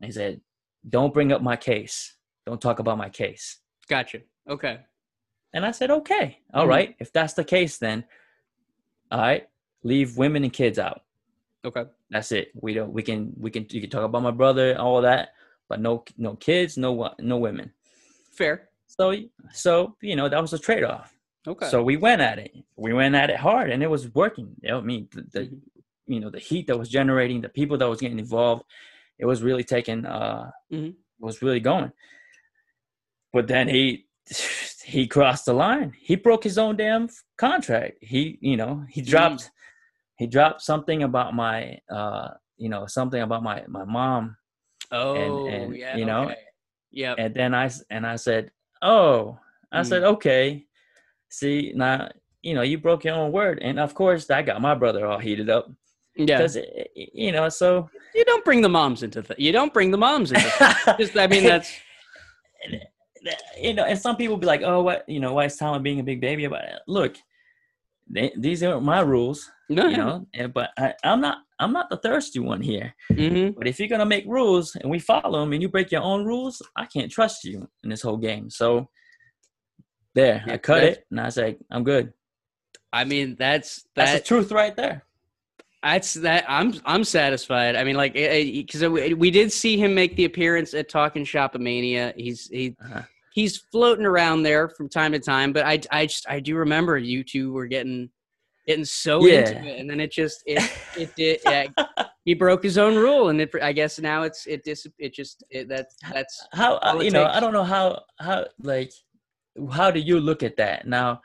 Mhm. 0.02 0.06
he 0.06 0.12
said 0.12 0.42
don't 0.90 1.14
bring 1.14 1.32
up 1.32 1.42
my 1.42 1.56
case 1.56 2.16
don't 2.46 2.62
talk 2.62 2.80
about 2.80 2.98
my 2.98 3.10
case 3.10 3.60
Gotcha. 3.90 4.22
Okay. 4.50 4.80
and 5.54 5.66
i 5.66 5.72
said 5.72 5.92
okay 5.92 6.40
all 6.54 6.66
Mhm. 6.66 6.70
right 6.70 6.96
if 7.00 7.12
that's 7.12 7.34
the 7.34 7.44
case 7.44 7.78
then 7.78 8.04
all 9.12 9.20
right 9.20 9.48
leave 9.84 10.18
women 10.18 10.44
and 10.44 10.54
kids 10.54 10.80
out 10.80 11.02
Okay. 11.66 11.86
that's 12.10 12.32
it 12.32 12.52
we 12.56 12.74
don't 12.74 12.92
we 12.94 13.02
can 13.04 13.34
we 13.38 13.50
can 13.52 13.66
you 13.70 13.82
can 13.82 13.90
talk 13.90 14.04
about 14.04 14.22
my 14.24 14.32
brother 14.32 14.78
all 14.80 15.02
that 15.02 15.30
but 15.70 15.80
no 15.82 16.04
no 16.18 16.36
kids 16.36 16.78
no 16.78 17.14
no 17.20 17.38
women 17.38 17.72
Fair. 18.32 18.70
so 18.86 19.14
so 19.52 19.96
you 20.02 20.16
know 20.16 20.30
that 20.30 20.42
was 20.42 20.54
a 20.54 20.60
trade-off 20.60 21.14
Okay. 21.48 21.68
so 21.70 21.82
we 21.82 21.98
went 21.98 22.22
at 22.22 22.40
it 22.40 22.52
we 22.76 22.94
went 22.94 23.16
at 23.16 23.30
it 23.30 23.38
hard 23.38 23.72
and 23.72 23.82
it 23.82 23.88
was 23.90 24.14
working 24.14 24.56
you 24.62 24.70
know, 24.70 24.78
i 24.80 24.82
mean 24.82 25.08
the, 25.14 25.22
the 25.34 25.40
Mhm. 25.48 25.62
you 26.08 26.20
know 26.20 26.30
the 26.30 26.40
heat 26.40 26.68
that 26.68 26.78
was 26.78 26.90
generating 26.90 27.42
the 27.42 27.50
people 27.50 27.78
that 27.78 27.90
was 27.90 28.00
getting 28.00 28.20
involved 28.20 28.64
it 29.20 29.26
was 29.26 29.42
really 29.44 29.64
taking 29.64 30.06
uh 30.06 30.52
Mhm. 30.72 30.96
was 31.20 31.42
really 31.42 31.60
going 31.60 31.92
but 33.34 33.48
then 33.48 33.68
he 33.68 34.06
he 34.84 35.08
crossed 35.08 35.46
the 35.46 35.54
line 35.54 35.94
he 36.00 36.16
broke 36.16 36.44
his 36.44 36.58
own 36.58 36.76
damn 36.78 37.10
contract 37.38 37.98
he 38.02 38.38
you 38.42 38.58
know 38.58 38.84
he 38.90 39.02
dropped 39.02 39.52
he 40.18 40.28
dropped 40.28 40.62
something 40.62 41.04
about 41.04 41.34
my 41.36 41.80
uh 41.90 42.30
you 42.58 42.70
know 42.70 42.86
something 42.88 43.22
about 43.22 43.44
my 43.44 43.64
my 43.68 43.84
mom 43.86 44.36
oh, 44.92 45.48
and, 45.48 45.76
yeah. 45.76 45.96
you 45.98 46.06
know, 46.06 46.24
okay. 46.26 46.38
Yep. 46.92 47.16
and 47.20 47.36
then 47.36 47.54
I 47.54 47.70
and 47.90 48.08
i 48.08 48.16
said 48.16 48.50
oh 48.82 49.38
i 49.72 49.84
said 49.84 50.02
Mm. 50.04 50.14
okay 50.14 50.66
see 51.30 51.74
now 51.76 52.10
you 52.42 52.54
know 52.56 52.62
you 52.62 52.78
broke 52.78 53.04
your 53.04 53.16
own 53.16 53.32
word 53.32 53.60
and 53.62 53.80
of 53.80 53.94
course 53.94 54.26
that 54.28 54.46
got 54.46 54.62
my 54.62 54.74
brother 54.74 55.06
all 55.06 55.20
heated 55.20 55.50
up 55.50 55.70
yeah. 56.18 56.38
because 56.38 56.58
you 56.96 57.32
know 57.32 57.50
so 57.50 57.90
You 58.14 58.26
don't 58.26 58.44
bring 58.44 58.62
the 58.62 58.70
moms 58.70 59.04
into 59.04 59.22
th- 59.22 59.40
you 59.40 59.52
don't 59.52 59.74
bring 59.74 59.92
the 59.92 59.98
moms 59.98 60.32
into 60.32 60.50
th- 60.50 60.98
just 61.00 61.18
I 61.18 61.28
mean 61.28 61.44
that's 61.44 61.72
you 63.62 63.74
know 63.74 63.84
and 63.84 64.00
some 64.00 64.16
people 64.16 64.38
be 64.38 64.48
like 64.48 64.62
oh 64.64 64.82
what 64.82 65.08
you 65.08 65.20
know 65.20 65.34
why 65.34 65.46
is 65.46 65.56
Talon 65.58 65.84
being 65.84 66.00
a 66.00 66.04
big 66.04 66.22
baby 66.22 66.46
about 66.46 66.64
it? 66.64 66.80
Look 66.88 67.18
they, 68.10 68.32
these 68.38 68.64
are 68.64 68.80
my 68.80 69.02
rules 69.02 69.50
no 69.70 69.88
you 69.88 69.98
know 69.98 70.26
and, 70.34 70.54
but 70.54 70.70
I, 70.78 70.94
i'm 71.04 71.20
not 71.20 71.40
i'm 71.60 71.74
not 71.74 71.90
the 71.90 71.98
thirsty 71.98 72.40
one 72.40 72.62
here. 72.62 72.94
Hmm 73.14 73.50
but 73.58 73.68
if 73.68 73.80
you're 73.80 73.90
gonna 73.90 74.06
make 74.06 74.26
rules 74.28 74.76
and 74.76 74.90
we 74.90 75.00
follow 75.00 75.40
them 75.40 75.54
and 75.54 75.62
you 75.62 75.70
break 75.70 75.92
your 75.92 76.02
own 76.02 76.26
rules 76.26 76.62
i 76.76 76.86
can't 76.86 77.12
trust 77.12 77.44
you 77.44 77.68
in 77.84 77.90
this 77.90 78.02
whole 78.02 78.18
game. 78.18 78.50
So 78.50 78.90
there 80.16 80.44
Yeah, 80.46 80.54
i 80.54 80.58
cut 80.58 80.84
it 80.84 81.06
and 81.12 81.20
i 81.20 81.30
say 81.30 81.58
i'm 81.70 81.84
good. 81.84 82.14
I 82.94 83.04
mean 83.04 83.36
that's 83.38 83.86
that's 83.96 84.12
that 84.12 84.24
the 84.24 84.28
truth 84.28 84.52
right 84.52 84.76
there 84.76 85.04
That's 85.84 86.14
that. 86.16 86.46
I'm 86.48 86.74
I'm 86.86 87.04
satisfied. 87.04 87.76
I 87.76 87.84
mean, 87.84 87.96
like, 87.96 88.14
because 88.14 88.84
we 88.84 89.32
did 89.32 89.52
see 89.52 89.78
him 89.78 89.94
make 89.94 90.16
the 90.16 90.26
appearance 90.26 90.74
at 90.74 90.90
Talking 90.90 91.24
Shopomania. 91.24 92.14
He's 92.16 92.48
he 92.50 92.76
Uh-huh. 92.84 93.04
he's 93.32 93.58
floating 93.72 94.06
around 94.06 94.44
there 94.44 94.70
from 94.70 94.90
time 94.90 95.12
to 95.14 95.20
time. 95.20 95.54
But 95.54 95.66
I 95.66 95.80
I 95.92 96.06
just 96.08 96.28
I 96.30 96.40
do 96.40 96.56
remember 96.56 96.98
you 96.98 97.24
two 97.24 97.54
were 97.54 97.68
getting 97.68 98.10
getting 98.66 98.86
so 98.86 99.26
Yeah. 99.26 99.40
into 99.40 99.68
it, 99.68 99.80
and 99.80 99.90
then 99.90 100.00
it 100.00 100.12
just 100.12 100.44
it 100.46 100.64
it 100.96 101.16
did. 101.16 101.40
Yeah, 101.46 101.68
he 102.26 102.34
broke 102.34 102.64
his 102.64 102.78
own 102.78 102.96
rule, 102.96 103.30
and 103.30 103.40
it, 103.40 103.52
I 103.62 103.72
guess 103.72 104.00
now 104.00 104.24
it's 104.24 104.46
it 104.48 104.64
dis 104.66 104.86
it 104.98 105.14
just 105.14 105.44
it, 105.50 105.70
that's 105.70 105.96
that's 106.12 106.48
how 106.54 106.76
uh, 106.78 107.00
you 107.02 107.12
know 107.12 107.26
i 107.26 107.40
don't 107.40 107.54
know 107.54 107.64
how 107.64 108.02
how 108.20 108.46
like 108.62 108.92
how 109.72 109.90
do 109.92 110.00
you 110.02 110.20
look 110.20 110.44
at 110.44 110.58
that 110.58 110.88
now 110.88 111.22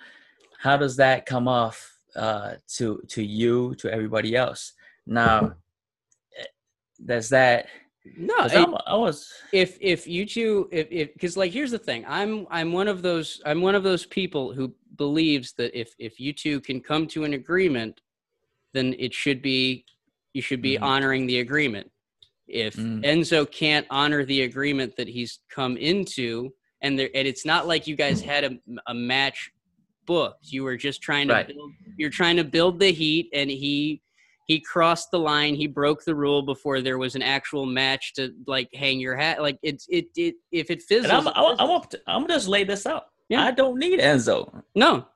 how 0.60 0.76
does 0.76 0.96
that 0.96 1.26
come 1.26 1.48
off 1.48 1.91
uh 2.16 2.54
to 2.76 3.00
to 3.08 3.22
you 3.22 3.74
to 3.76 3.90
everybody 3.92 4.36
else. 4.36 4.72
Now 5.06 5.54
eh, 6.38 6.44
does 7.04 7.28
that 7.30 7.66
No, 8.16 8.34
I'm- 8.38 8.74
i 8.86 8.96
was 8.96 9.30
if 9.52 9.78
if 9.80 10.06
you 10.06 10.26
two 10.26 10.68
if 10.72 10.88
if 10.90 11.12
because 11.14 11.36
like 11.36 11.52
here's 11.52 11.70
the 11.70 11.78
thing. 11.78 12.04
I'm 12.06 12.46
i'm 12.50 12.72
one 12.72 12.88
of 12.88 13.02
those 13.02 13.40
i'm 13.46 13.60
one 13.62 13.74
of 13.74 13.82
those 13.82 14.04
people 14.06 14.52
who 14.52 14.74
believes 14.96 15.52
that 15.58 15.70
if 15.78 15.94
if 15.98 16.20
you 16.20 16.32
two 16.32 16.60
can 16.60 16.80
come 16.80 17.06
to 17.08 17.24
an 17.24 17.32
agreement 17.34 18.00
then 18.74 18.94
it 18.98 19.12
should 19.14 19.40
be 19.42 19.84
you 20.34 20.42
should 20.42 20.62
be 20.62 20.76
Mhm. 20.76 20.82
honoring 20.82 21.26
the 21.26 21.40
agreement. 21.40 21.90
If 22.48 22.74
Mm. 22.76 23.04
enzo 23.04 23.50
can't 23.50 23.86
honor 23.90 24.24
the 24.24 24.42
agreement 24.42 24.96
that 24.96 25.08
he's 25.08 25.40
come 25.48 25.76
into 25.76 26.52
and 26.82 26.98
there 26.98 27.10
and 27.14 27.26
it's 27.28 27.44
not 27.44 27.66
like 27.66 27.86
you 27.86 27.96
guys 27.96 28.20
had 28.20 28.42
a, 28.44 28.52
a 28.88 28.94
match 28.94 29.50
booked 30.06 30.50
you 30.52 30.62
were 30.64 30.76
just 30.76 31.00
trying 31.02 31.28
to 31.28 31.34
Right. 31.34 31.46
build 31.48 31.70
you're 31.96 32.10
trying 32.10 32.36
to 32.36 32.44
build 32.44 32.78
the 32.80 32.92
heat 32.92 33.28
and 33.32 33.50
he 33.50 34.02
he 34.48 34.58
crossed 34.60 35.10
the 35.10 35.18
line 35.18 35.54
he 35.54 35.66
broke 35.66 36.04
the 36.04 36.14
rule 36.14 36.42
before 36.42 36.80
there 36.80 36.98
was 36.98 37.14
an 37.14 37.22
actual 37.22 37.64
match 37.66 38.12
to 38.14 38.32
like 38.46 38.68
hang 38.74 38.98
your 39.00 39.16
hat 39.16 39.40
like 39.40 39.58
it's 39.62 39.86
it, 39.88 40.06
it 40.16 40.34
if 40.50 40.70
it 40.70 40.82
fizzles, 40.82 41.04
and 41.10 41.12
I'm, 41.12 41.26
it 41.28 41.34
fizzles. 41.34 41.68
want 41.68 41.94
I'm 42.06 42.26
just 42.26 42.48
lay 42.48 42.64
this 42.64 42.84
out. 42.86 43.04
Yeah. 43.28 43.44
I 43.44 43.50
don't 43.52 43.78
need 43.78 44.00
Enzo. 44.00 44.62
no 44.74 45.06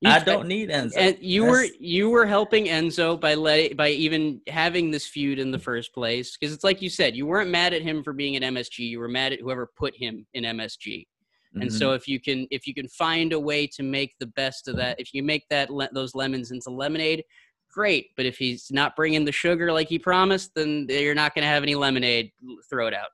You- 0.00 0.10
I 0.10 0.18
don't 0.18 0.48
need 0.48 0.68
Enzo. 0.68 0.96
and 0.96 1.16
you 1.20 1.44
were 1.44 1.64
you 1.78 2.10
were 2.10 2.26
helping 2.26 2.64
Enzo 2.66 3.18
by 3.18 3.34
let 3.34 3.76
by 3.76 3.90
even 3.90 4.40
having 4.48 4.90
this 4.90 5.06
feud 5.06 5.38
in 5.38 5.52
the 5.52 5.58
first 5.60 5.94
place 5.94 6.36
because 6.36 6.52
it's 6.52 6.64
like 6.64 6.82
you 6.82 6.90
said 6.90 7.14
you 7.14 7.24
weren't 7.24 7.50
mad 7.50 7.72
at 7.72 7.82
him 7.82 8.02
for 8.02 8.12
being 8.12 8.34
at 8.36 8.42
MSG 8.42 8.80
you 8.80 8.98
were 8.98 9.08
mad 9.08 9.32
at 9.32 9.40
whoever 9.40 9.70
put 9.76 9.94
him 9.96 10.26
in 10.34 10.42
MSG 10.44 11.06
and 11.54 11.64
Mhm. 11.70 11.78
so 11.78 11.92
if 11.92 12.08
you 12.08 12.18
can 12.20 12.46
if 12.50 12.66
you 12.66 12.74
can 12.74 12.88
find 12.88 13.32
a 13.32 13.40
way 13.40 13.66
to 13.66 13.82
make 13.82 14.14
the 14.18 14.26
best 14.26 14.68
of 14.68 14.76
that 14.76 14.98
if 14.98 15.12
you 15.14 15.22
make 15.22 15.44
that 15.50 15.68
those 15.92 16.14
lemons 16.14 16.50
into 16.50 16.70
lemonade 16.70 17.24
great 17.70 18.10
but 18.16 18.26
if 18.26 18.36
he's 18.38 18.70
not 18.70 18.94
bringing 18.96 19.24
the 19.24 19.32
sugar 19.32 19.72
like 19.72 19.88
he 19.88 19.98
promised 19.98 20.54
then 20.54 20.86
you're 20.88 21.14
not 21.14 21.34
going 21.34 21.42
to 21.42 21.48
have 21.48 21.62
any 21.62 21.74
lemonade 21.74 22.30
throw 22.68 22.86
it 22.86 22.94
out 22.94 23.08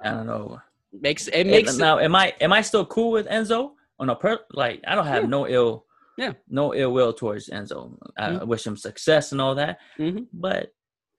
I 0.00 0.10
don't 0.10 0.26
know. 0.26 0.60
makes 0.92 1.28
it 1.28 1.34
It- 1.34 1.46
makes 1.46 1.76
now, 1.76 1.98
am 1.98 2.14
I 2.14 2.34
am 2.40 2.52
I 2.52 2.60
still 2.62 2.84
cool 2.86 3.10
with 3.12 3.26
Enzo? 3.28 3.72
On 4.00 4.10
a 4.10 4.16
per 4.16 4.40
like, 4.50 4.80
I 4.86 4.94
don't 4.96 5.06
have 5.06 5.22
Yeah. 5.24 5.28
no 5.28 5.46
ill, 5.48 5.86
Yeah. 6.18 6.32
no 6.48 6.74
ill 6.74 6.92
will 6.92 7.12
towards 7.12 7.48
Enzo. 7.48 7.96
I 8.16 8.30
Mhm. 8.30 8.46
wish 8.48 8.66
him 8.66 8.76
success 8.76 9.30
and 9.32 9.40
all 9.40 9.54
that. 9.54 9.78
Mhm. 9.98 10.26
But 10.32 10.72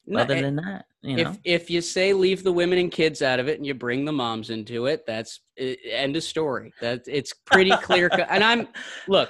No, 0.08 0.20
other 0.20 0.36
eh, 0.36 0.42
than 0.42 0.56
that, 0.58 0.86
you 1.02 1.18
know, 1.18 1.32
if 1.32 1.40
if 1.44 1.70
you 1.70 1.82
say 1.82 2.14
leave 2.14 2.44
the 2.44 2.52
women 2.52 2.80
and 2.80 2.92
kids 2.92 3.22
out 3.22 3.40
of 3.40 3.48
it 3.48 3.58
and 3.58 3.66
you 3.66 3.74
bring 3.74 4.06
the 4.06 4.12
moms 4.12 4.50
into 4.50 4.86
it 4.86 5.04
that's 5.06 5.42
eh, 5.58 5.76
end 5.90 6.16
of 6.16 6.24
story. 6.24 6.74
That 6.82 7.04
it's 7.08 7.34
pretty 7.46 7.72
clear 7.78 8.10
and 8.30 8.44
i'm 8.44 8.68
look 9.08 9.30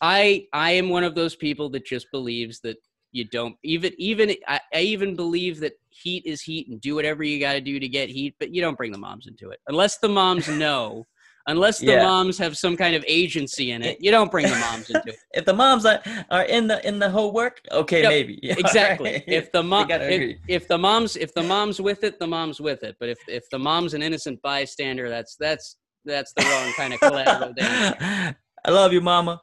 i 0.00 0.46
i 0.52 0.72
am 0.72 0.88
one 0.88 1.04
of 1.04 1.14
those 1.14 1.36
people 1.36 1.68
that 1.70 1.86
just 1.86 2.06
believes 2.12 2.60
that 2.60 2.76
you 3.12 3.24
don't 3.26 3.54
even 3.62 3.92
even 3.98 4.34
I, 4.48 4.60
I 4.74 4.80
even 4.80 5.14
believe 5.14 5.60
that 5.60 5.74
heat 5.90 6.24
is 6.26 6.40
heat 6.40 6.68
and 6.68 6.80
do 6.80 6.94
whatever 6.94 7.22
you 7.22 7.38
got 7.38 7.52
to 7.52 7.60
do 7.60 7.78
to 7.78 7.88
get 7.88 8.08
heat 8.08 8.34
but 8.40 8.54
you 8.54 8.60
don't 8.60 8.76
bring 8.76 8.92
the 8.92 8.98
moms 8.98 9.26
into 9.26 9.50
it. 9.50 9.60
Unless 9.68 9.98
the 9.98 10.08
moms 10.08 10.48
know 10.48 11.06
unless 11.46 11.78
the 11.78 11.86
Yeah. 11.92 12.04
moms 12.04 12.38
have 12.38 12.56
some 12.56 12.76
kind 12.76 12.94
of 12.94 13.04
agency 13.08 13.72
in 13.72 13.82
it. 13.82 13.98
You 14.00 14.10
don't 14.10 14.30
bring 14.30 14.46
the 14.46 14.56
moms 14.56 14.88
into 14.90 15.02
it. 15.10 15.16
If 15.34 15.44
the 15.44 15.54
moms 15.54 15.84
are, 15.86 16.00
are 16.30 16.44
in 16.44 16.66
the 16.66 16.86
in 16.86 16.98
the 16.98 17.10
whole 17.10 17.32
work, 17.32 17.60
okay, 17.70 18.02
Yep, 18.02 18.10
maybe. 18.10 18.38
Yeah, 18.42 18.54
exactly. 18.58 19.10
alright. 19.10 19.24
if 19.26 19.50
the 19.52 19.62
mom 19.62 19.90
if, 19.90 20.38
if 20.48 20.68
the 20.68 20.78
mom's 20.78 21.16
if 21.16 21.32
the 21.34 21.42
mom's 21.42 21.80
with 21.80 22.04
it 22.04 22.18
the 22.18 22.26
mom's 22.26 22.60
with 22.60 22.82
it. 22.82 22.96
But 23.00 23.08
if 23.08 23.18
if 23.28 23.44
the 23.50 23.58
mom's 23.58 23.94
an 23.94 24.02
innocent 24.02 24.40
bystander 24.42 25.08
that's 25.08 25.36
that's 25.36 25.76
that's 26.04 26.32
the 26.34 26.42
wrong 26.44 26.72
kind 26.76 26.92
of 26.94 27.00
collateral 27.00 27.52
damage. 27.54 27.94
I 28.64 28.70
love 28.70 28.92
you, 28.92 29.00
mama. 29.00 29.40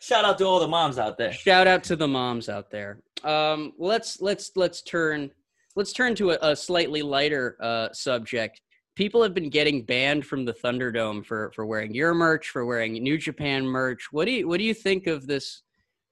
Shout 0.00 0.24
out 0.24 0.38
to 0.38 0.44
all 0.44 0.60
the 0.60 0.68
moms 0.68 0.98
out 0.98 1.18
there. 1.18 1.32
shout 1.32 1.66
out 1.66 1.82
to 1.84 1.96
the 1.96 2.06
moms 2.08 2.48
out 2.48 2.70
there. 2.70 3.00
Um 3.24 3.72
let's 3.78 4.20
let's 4.20 4.52
let's 4.56 4.82
turn 4.82 5.30
let's 5.74 5.92
turn 5.92 6.14
to 6.16 6.30
a, 6.30 6.38
a 6.42 6.56
slightly 6.56 7.02
lighter 7.02 7.56
uh 7.60 7.88
subject 7.92 8.60
people 8.96 9.22
have 9.22 9.34
been 9.34 9.50
getting 9.50 9.82
banned 9.82 10.26
from 10.26 10.44
the 10.44 10.54
thunderdome 10.54 11.24
for 11.24 11.52
for 11.54 11.64
wearing 11.64 11.94
your 11.94 12.14
merch 12.14 12.48
for 12.48 12.64
wearing 12.64 12.94
new 12.94 13.16
japan 13.16 13.64
merch. 13.64 14.08
What 14.10 14.24
do 14.24 14.32
you 14.32 14.48
what 14.48 14.58
do 14.58 14.64
you 14.64 14.74
think 14.74 15.06
of 15.06 15.26
this 15.26 15.62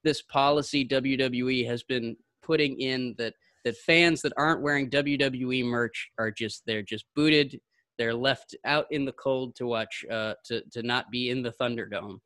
this 0.05 0.23
policy 0.23 0.87
wwe 0.87 1.67
has 1.67 1.83
been 1.83 2.17
putting 2.43 2.79
in 2.79 3.15
that 3.19 3.35
that 3.65 3.77
fans 3.79 4.21
that 4.23 4.35
aren't 4.37 4.63
wearing 4.63 4.91
wwe 4.91 5.65
merch 5.65 6.11
are 6.19 6.31
just 6.31 6.63
they're 6.67 6.83
just 6.83 7.07
booted 7.17 7.59
they're 7.97 8.15
left 8.15 8.55
out 8.65 8.87
in 8.91 9.05
the 9.05 9.13
cold 9.13 9.57
to 9.57 9.67
watch 9.67 10.05
uh 10.11 10.35
to 10.45 10.63
to 10.71 10.83
not 10.83 11.11
be 11.11 11.31
in 11.31 11.43
the 11.43 11.53
thunderdome 11.53 12.19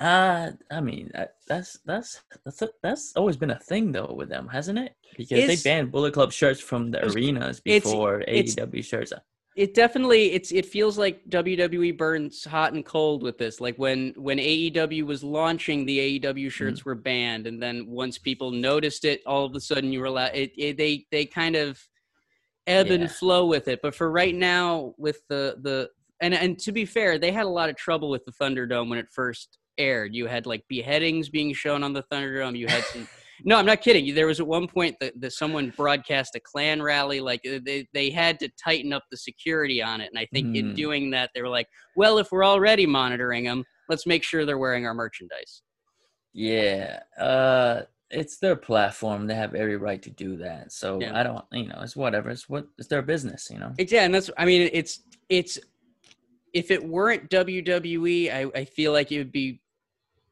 Uh, 0.00 0.52
I 0.70 0.80
mean, 0.80 1.10
that's 1.48 1.78
that's 1.84 2.20
that's 2.44 2.62
a, 2.62 2.68
that's 2.82 3.12
always 3.16 3.36
been 3.36 3.50
a 3.50 3.58
thing 3.58 3.90
though 3.90 4.14
with 4.16 4.28
them, 4.28 4.46
hasn't 4.46 4.78
it? 4.78 4.94
Because 5.16 5.38
It's- 5.38 5.62
they 5.62 5.68
banned 5.70 5.90
Bullet 5.90 6.14
Club 6.14 6.30
shirts 6.32 6.60
from 6.60 6.90
the 6.92 7.04
arenas 7.04 7.60
before 7.60 8.20
it's- 8.20 8.54
AEW 8.54 8.84
shirts. 8.84 9.12
it 9.56 9.74
definitely 9.74 10.30
it's 10.32 10.52
it 10.52 10.66
feels 10.66 10.98
like 10.98 11.24
WWE 11.28 11.96
burns 11.98 12.44
hot 12.44 12.74
and 12.74 12.84
cold 12.86 13.24
with 13.24 13.38
this. 13.38 13.60
Like 13.60 13.76
when 13.76 14.14
when 14.16 14.38
AEW 14.38 15.02
was 15.04 15.24
launching, 15.24 15.84
the 15.84 16.20
AEW 16.20 16.48
shirts 16.48 16.84
were 16.84 16.94
banned, 16.94 17.48
and 17.48 17.60
then 17.60 17.86
once 17.88 18.18
people 18.18 18.52
noticed 18.52 19.04
it, 19.04 19.20
all 19.26 19.44
of 19.46 19.54
a 19.56 19.60
sudden 19.60 19.92
you 19.92 19.98
were 19.98 20.06
allowed. 20.06 20.32
It, 20.36 20.52
it 20.56 20.76
they 20.76 21.06
they 21.10 21.26
kind 21.26 21.56
of 21.56 21.80
ebb 22.68 22.86
Yeah. 22.86 22.92
and 22.94 23.10
flow 23.10 23.46
with 23.46 23.66
it. 23.66 23.80
But 23.82 23.96
for 23.96 24.08
right 24.12 24.34
now, 24.34 24.94
with 24.96 25.22
the 25.28 25.56
the 25.60 25.90
and 26.20 26.34
and 26.34 26.56
to 26.60 26.70
be 26.70 26.84
fair, 26.84 27.18
they 27.18 27.32
had 27.32 27.46
a 27.46 27.48
lot 27.48 27.68
of 27.68 27.74
trouble 27.74 28.10
with 28.10 28.24
the 28.26 28.32
Thunderdome 28.32 28.88
when 28.90 29.00
it 29.00 29.08
first 29.10 29.58
aired. 29.78 30.14
You 30.14 30.26
had 30.26 30.46
like 30.46 30.64
beheadings 30.68 31.28
being 31.28 31.52
shown 31.54 31.82
on 31.82 31.92
the 31.92 32.02
Thunderdome. 32.04 32.56
You 32.58 32.66
had 32.68 32.84
some. 32.84 33.08
No, 33.44 33.56
I'm 33.56 33.66
not 33.66 33.82
kidding. 33.82 34.12
There 34.16 34.26
was 34.26 34.40
at 34.40 34.48
one 34.48 34.66
point 34.66 34.96
that, 35.00 35.20
that 35.20 35.32
someone 35.32 35.72
broadcast 35.76 36.34
a 36.34 36.40
Klan 36.40 36.82
rally. 36.82 37.20
Like 37.20 37.40
uh, 37.46 37.60
they, 37.64 37.86
they 37.94 38.10
had 38.10 38.40
to 38.40 38.48
tighten 38.60 38.92
up 38.92 39.04
the 39.12 39.16
security 39.16 39.80
on 39.80 40.00
it. 40.00 40.10
And 40.12 40.18
I 40.18 40.26
think 40.32 40.56
in 40.56 40.70
Hmm. 40.70 40.74
doing 40.74 41.10
that, 41.12 41.30
they 41.36 41.42
were 41.42 41.48
like, 41.48 41.68
well, 41.94 42.18
if 42.18 42.32
we're 42.32 42.44
already 42.44 42.84
monitoring 42.84 43.44
them, 43.44 43.64
let's 43.88 44.08
make 44.08 44.24
sure 44.24 44.44
they're 44.44 44.58
wearing 44.58 44.86
our 44.86 44.92
merchandise. 44.94 45.62
Yeah, 46.32 46.98
uh, 47.16 47.82
it's 48.10 48.38
their 48.38 48.56
platform. 48.56 49.28
They 49.28 49.36
have 49.36 49.54
every 49.54 49.76
right 49.76 50.02
to 50.02 50.10
do 50.10 50.36
that. 50.38 50.72
So 50.72 51.00
Yeah. 51.00 51.16
I 51.18 51.22
don't, 51.22 51.44
you 51.52 51.68
know, 51.68 51.78
it's 51.82 51.94
whatever. 51.94 52.30
It's 52.30 52.48
what 52.48 52.66
it's 52.76 52.88
their 52.88 53.02
business, 53.02 53.48
you 53.52 53.60
know. 53.60 53.72
It's, 53.78 53.92
yeah, 53.92 54.02
and 54.02 54.12
that's, 54.12 54.30
I 54.36 54.46
mean, 54.46 54.68
it's, 54.72 55.02
it's, 55.28 55.60
if 56.52 56.72
it 56.72 56.82
weren't 56.84 57.30
WWE, 57.30 58.32
I, 58.34 58.50
I 58.58 58.64
feel 58.64 58.92
like 58.92 59.12
it 59.12 59.18
would 59.18 59.30
be 59.32 59.60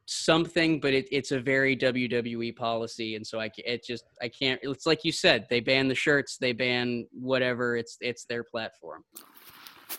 something, 0.07 0.79
but 0.79 0.93
it, 0.93 1.07
it's 1.11 1.31
a 1.31 1.39
very 1.39 1.75
WWE 1.75 2.55
policy. 2.55 3.15
And 3.15 3.27
so 3.27 3.39
I, 3.39 3.51
it 3.57 3.85
just, 3.85 4.05
I 4.21 4.29
can't, 4.29 4.59
it's 4.63 4.85
like 4.85 5.03
you 5.03 5.11
said, 5.11 5.45
they 5.49 5.59
ban 5.59 5.87
the 5.87 5.95
shirts, 5.95 6.37
they 6.37 6.53
ban 6.53 7.05
whatever, 7.11 7.77
it's, 7.77 7.97
it's 8.01 8.25
their 8.25 8.43
platform. 8.43 9.03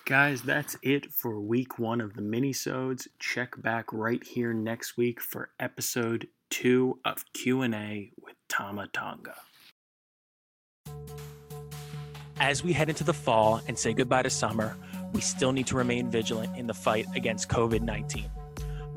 Guys, 0.07 0.43
that's 0.43 0.77
it 0.83 1.13
for 1.13 1.41
week 1.41 1.79
one 1.79 2.01
of 2.01 2.15
the 2.15 2.23
minisodes. 2.23 3.07
Check 3.19 3.61
back 3.63 3.93
right 3.93 4.25
here 4.25 4.53
next 4.53 4.97
week 4.97 5.21
for 5.21 5.51
episode 5.61 6.29
two 6.51 6.99
of 7.05 7.25
Q&A 7.35 8.13
with 8.23 8.35
Tama 8.49 8.89
Tonga. 8.93 9.35
As 12.41 12.65
we 12.65 12.73
head 12.73 12.89
into 12.89 13.05
the 13.05 13.13
fall 13.13 13.61
and 13.67 13.79
say 13.79 13.93
goodbye 13.93 14.23
to 14.23 14.31
summer, 14.31 14.77
we 15.13 15.21
still 15.21 15.53
need 15.53 15.67
to 15.67 15.77
remain 15.77 16.11
vigilant 16.11 16.57
in 16.57 16.67
the 16.67 16.75
fight 16.75 17.07
against 17.15 17.49
COVID 17.49 17.83
19. 17.83 18.31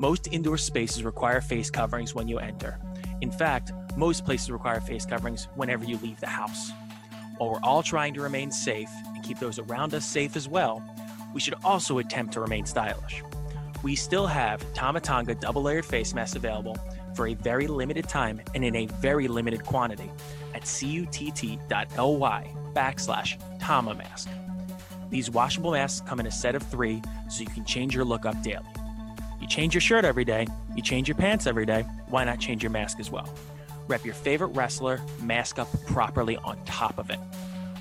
Most 0.02 0.26
indoor 0.32 0.58
spaces 0.58 1.04
require 1.04 1.40
face 1.40 1.70
coverings 1.70 2.12
when 2.12 2.26
you 2.26 2.40
enter. 2.40 2.76
In 3.20 3.30
fact, 3.30 3.70
most 3.96 4.24
places 4.24 4.50
require 4.50 4.80
face 4.80 5.06
coverings 5.06 5.46
whenever 5.54 5.84
you 5.84 5.96
leave 5.98 6.18
the 6.18 6.26
house. 6.26 6.72
While 7.38 7.52
we're 7.52 7.60
all 7.62 7.84
trying 7.84 8.12
to 8.14 8.20
remain 8.20 8.50
safe 8.50 8.90
and 9.14 9.22
keep 9.22 9.38
those 9.38 9.60
around 9.60 9.94
us 9.94 10.04
safe 10.04 10.34
as 10.34 10.48
well, 10.48 10.82
we 11.32 11.38
should 11.38 11.54
also 11.62 11.98
attempt 11.98 12.32
to 12.32 12.40
remain 12.40 12.66
stylish. 12.66 13.22
We 13.84 13.94
still 13.94 14.26
have 14.26 14.60
Tama 14.74 14.98
Tonga 14.98 15.36
double 15.36 15.62
layered 15.62 15.84
face 15.84 16.14
masks 16.14 16.34
available 16.34 16.76
for 17.14 17.28
a 17.28 17.34
very 17.34 17.68
limited 17.68 18.08
time 18.08 18.40
and 18.56 18.64
in 18.64 18.74
a 18.74 18.86
very 18.86 19.28
limited 19.28 19.64
quantity 19.64 20.10
at 20.52 20.62
cutt.ly 20.62 22.54
backslash 22.74 23.60
Tama 23.60 23.94
mask. 23.94 24.28
These 25.10 25.30
washable 25.30 25.70
masks 25.70 26.04
come 26.04 26.18
in 26.18 26.26
a 26.26 26.32
set 26.32 26.56
of 26.56 26.64
three 26.64 27.00
so 27.30 27.44
you 27.44 27.50
can 27.50 27.64
change 27.64 27.94
your 27.94 28.04
look 28.04 28.26
up 28.26 28.42
daily. 28.42 28.66
Change 29.52 29.74
your 29.74 29.82
shirt 29.82 30.06
every 30.06 30.24
day, 30.24 30.46
you 30.74 30.82
change 30.82 31.08
your 31.08 31.14
pants 31.14 31.46
every 31.46 31.66
day, 31.66 31.82
why 32.08 32.24
not 32.24 32.40
change 32.40 32.62
your 32.62 32.70
mask 32.70 32.98
as 32.98 33.10
well? 33.10 33.28
Rep 33.86 34.02
your 34.02 34.14
favorite 34.14 34.56
wrestler, 34.56 34.98
mask 35.20 35.58
up 35.58 35.68
properly 35.88 36.38
on 36.38 36.56
top 36.64 36.96
of 36.96 37.10
it. 37.10 37.18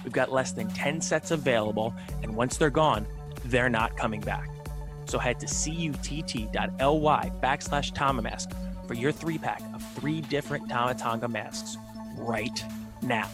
We've 0.03 0.11
got 0.11 0.33
less 0.33 0.51
than 0.51 0.67
10 0.71 0.99
sets 0.99 1.31
available, 1.31 1.95
and 2.23 2.35
once 2.35 2.57
they're 2.57 2.69
gone, 2.69 3.07
they're 3.45 3.69
not 3.69 3.95
coming 3.95 4.19
back. 4.19 4.49
So 5.05 5.17
head 5.17 5.39
to 5.39 5.45
cutt.ly 5.45 7.31
backslash 7.41 7.93
Tamamask 7.93 8.53
for 8.85 8.93
your 8.93 9.13
three 9.13 9.37
pack 9.37 9.61
of 9.73 9.81
three 9.95 10.19
different 10.19 10.67
Tama 10.67 10.95
Tonga 10.95 11.29
masks 11.29 11.77
right 12.17 12.65
now. 13.01 13.29